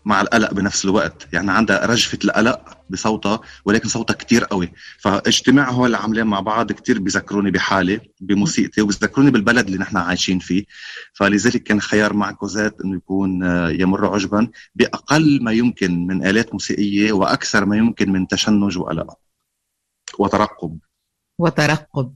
مع 0.05 0.21
القلق 0.21 0.55
بنفس 0.55 0.85
الوقت. 0.85 1.29
يعني 1.33 1.51
عندها 1.53 1.87
رجفة 1.87 2.19
القلق 2.25 2.79
بصوتها 2.91 3.41
ولكن 3.65 3.89
صوتها 3.89 4.15
كتير 4.15 4.45
قوي. 4.45 4.73
فاجتماع 4.99 5.71
هول 5.71 5.91
العاملين 5.91 6.27
مع 6.27 6.41
بعض 6.41 6.73
كتير 6.73 6.99
بيذكروني 6.99 7.51
بحالي 7.51 8.01
بموسيقتي 8.21 8.83
وبيذكروني 8.83 9.31
بالبلد 9.31 9.67
اللي 9.67 9.79
نحن 9.79 9.97
عايشين 9.97 10.39
فيه. 10.39 10.65
فلذلك 11.15 11.63
كان 11.63 11.81
خيار 11.81 12.13
مع 12.13 12.31
كوزات 12.33 12.81
إنه 12.85 12.97
يكون 12.97 13.43
آه، 13.45 13.71
يمر 13.71 14.15
عجبا 14.15 14.49
بأقل 14.75 15.43
ما 15.43 15.53
يمكن 15.53 16.07
من 16.07 16.27
آلات 16.27 16.53
موسيقية 16.53 17.13
وأكثر 17.13 17.65
ما 17.65 17.77
يمكن 17.77 18.13
من 18.13 18.29
تشنج 18.29 18.79
وقلق 18.79 19.15
وترقب. 20.19 20.79
وترقب. 21.39 22.13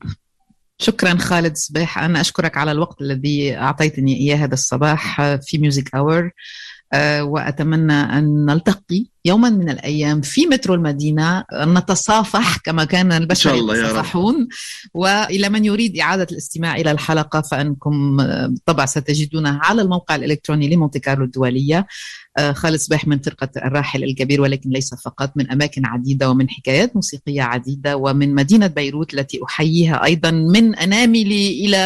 شكرا 0.78 1.16
خالد 1.16 1.56
صبيح. 1.56 1.98
أنا 1.98 2.20
أشكرك 2.20 2.56
على 2.56 2.72
الوقت 2.72 3.00
الذي 3.00 3.56
أعطيتني 3.56 4.16
إياه 4.16 4.36
هذا 4.36 4.54
الصباح 4.54 5.22
في 5.36 5.58
ميوزك 5.58 5.94
أور 5.94 6.30
وأتمنى 7.20 7.92
أن 7.92 8.46
نلتقي 8.46 9.06
يوما 9.24 9.50
من 9.50 9.70
الأيام 9.70 10.20
في 10.20 10.46
مترو 10.46 10.74
المدينة 10.74 11.40
أن 11.40 11.78
نتصافح 11.78 12.56
كما 12.56 12.84
كان 12.84 13.12
البشر. 13.12 13.54
يتصافحون. 13.54 14.48
وإلى 14.94 15.48
من 15.48 15.64
يريد 15.64 15.98
إعادة 15.98 16.26
الاستماع 16.32 16.76
إلى 16.76 16.90
الحلقة 16.90 17.40
فأنكم 17.40 18.20
آه، 18.20 18.46
بالطبع 18.46 18.86
ستجدونها 18.86 19.60
على 19.62 19.82
الموقع 19.82 20.14
الإلكتروني 20.14 20.74
لمونتي 20.74 20.98
كارلو 20.98 21.24
الدولية 21.24 21.86
آه، 22.38 22.52
خالد 22.52 22.76
صبيح 22.76 23.06
من 23.06 23.18
فرقة 23.18 23.48
الراحل 23.56 24.04
الكبير 24.04 24.40
ولكن 24.40 24.70
ليس 24.70 24.94
فقط 24.94 25.32
من 25.36 25.50
أماكن 25.50 25.86
عديدة 25.86 26.30
ومن 26.30 26.50
حكايات 26.50 26.96
موسيقية 26.96 27.42
عديدة 27.42 27.96
ومن 27.96 28.34
مدينة 28.34 28.66
بيروت 28.66 29.14
التي 29.14 29.40
أحييها 29.44 30.04
أيضا 30.04 30.30
من 30.30 30.74
أناملي 30.74 31.64
إلى 31.66 31.76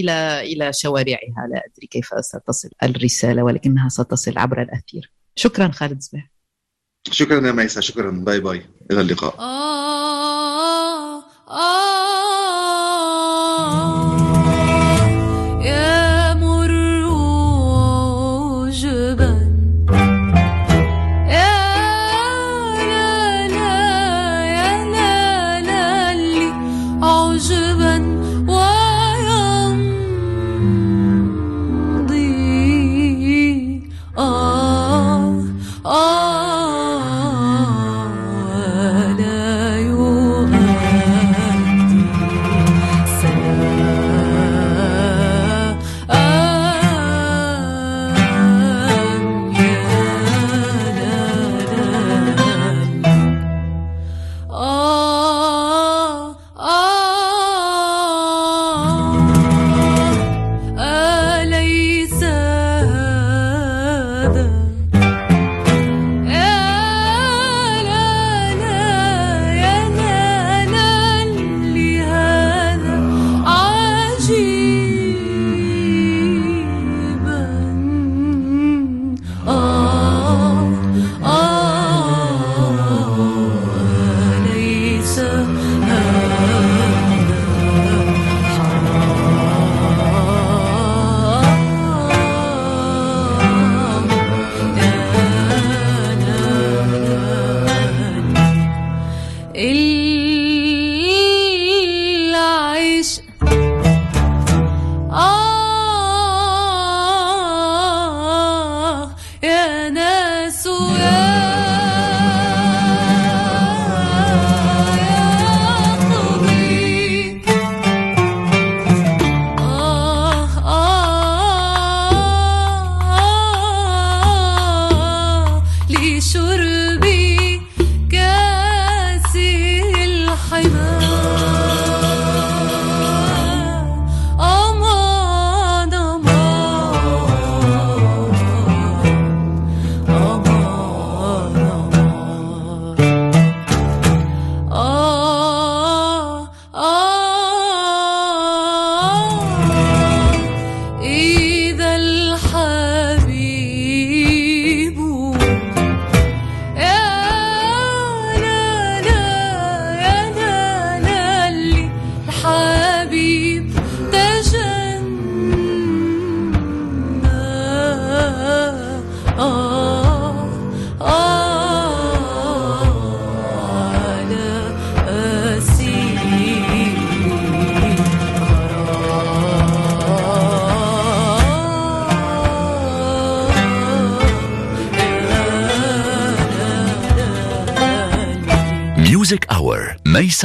إلى 0.00 0.40
إلى 0.40 0.70
شوارعها. 0.74 1.48
لا 1.50 1.62
أدري 1.66 1.86
كيف 1.90 2.08
ستصل 2.20 2.68
الرسالة 2.82 3.42
ولكنها 3.42 3.88
ستصل 3.88 4.38
عبر 4.38 4.62
الأثير. 4.62 5.12
شكرا 5.36 5.68
خالد 5.68 6.02
صبيح. 6.02 6.37
شكرا 7.12 7.46
يا 7.46 7.52
ميسا 7.52 7.80
شكرا. 7.80 8.10
bye 8.10 8.40
bye. 8.40 8.66
إلى 8.90 9.00
اللقاء. 9.00 9.34
آه 9.38 11.18
آه. 11.48 11.77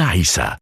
ميسا 0.00 0.02
عيسى 0.02 0.56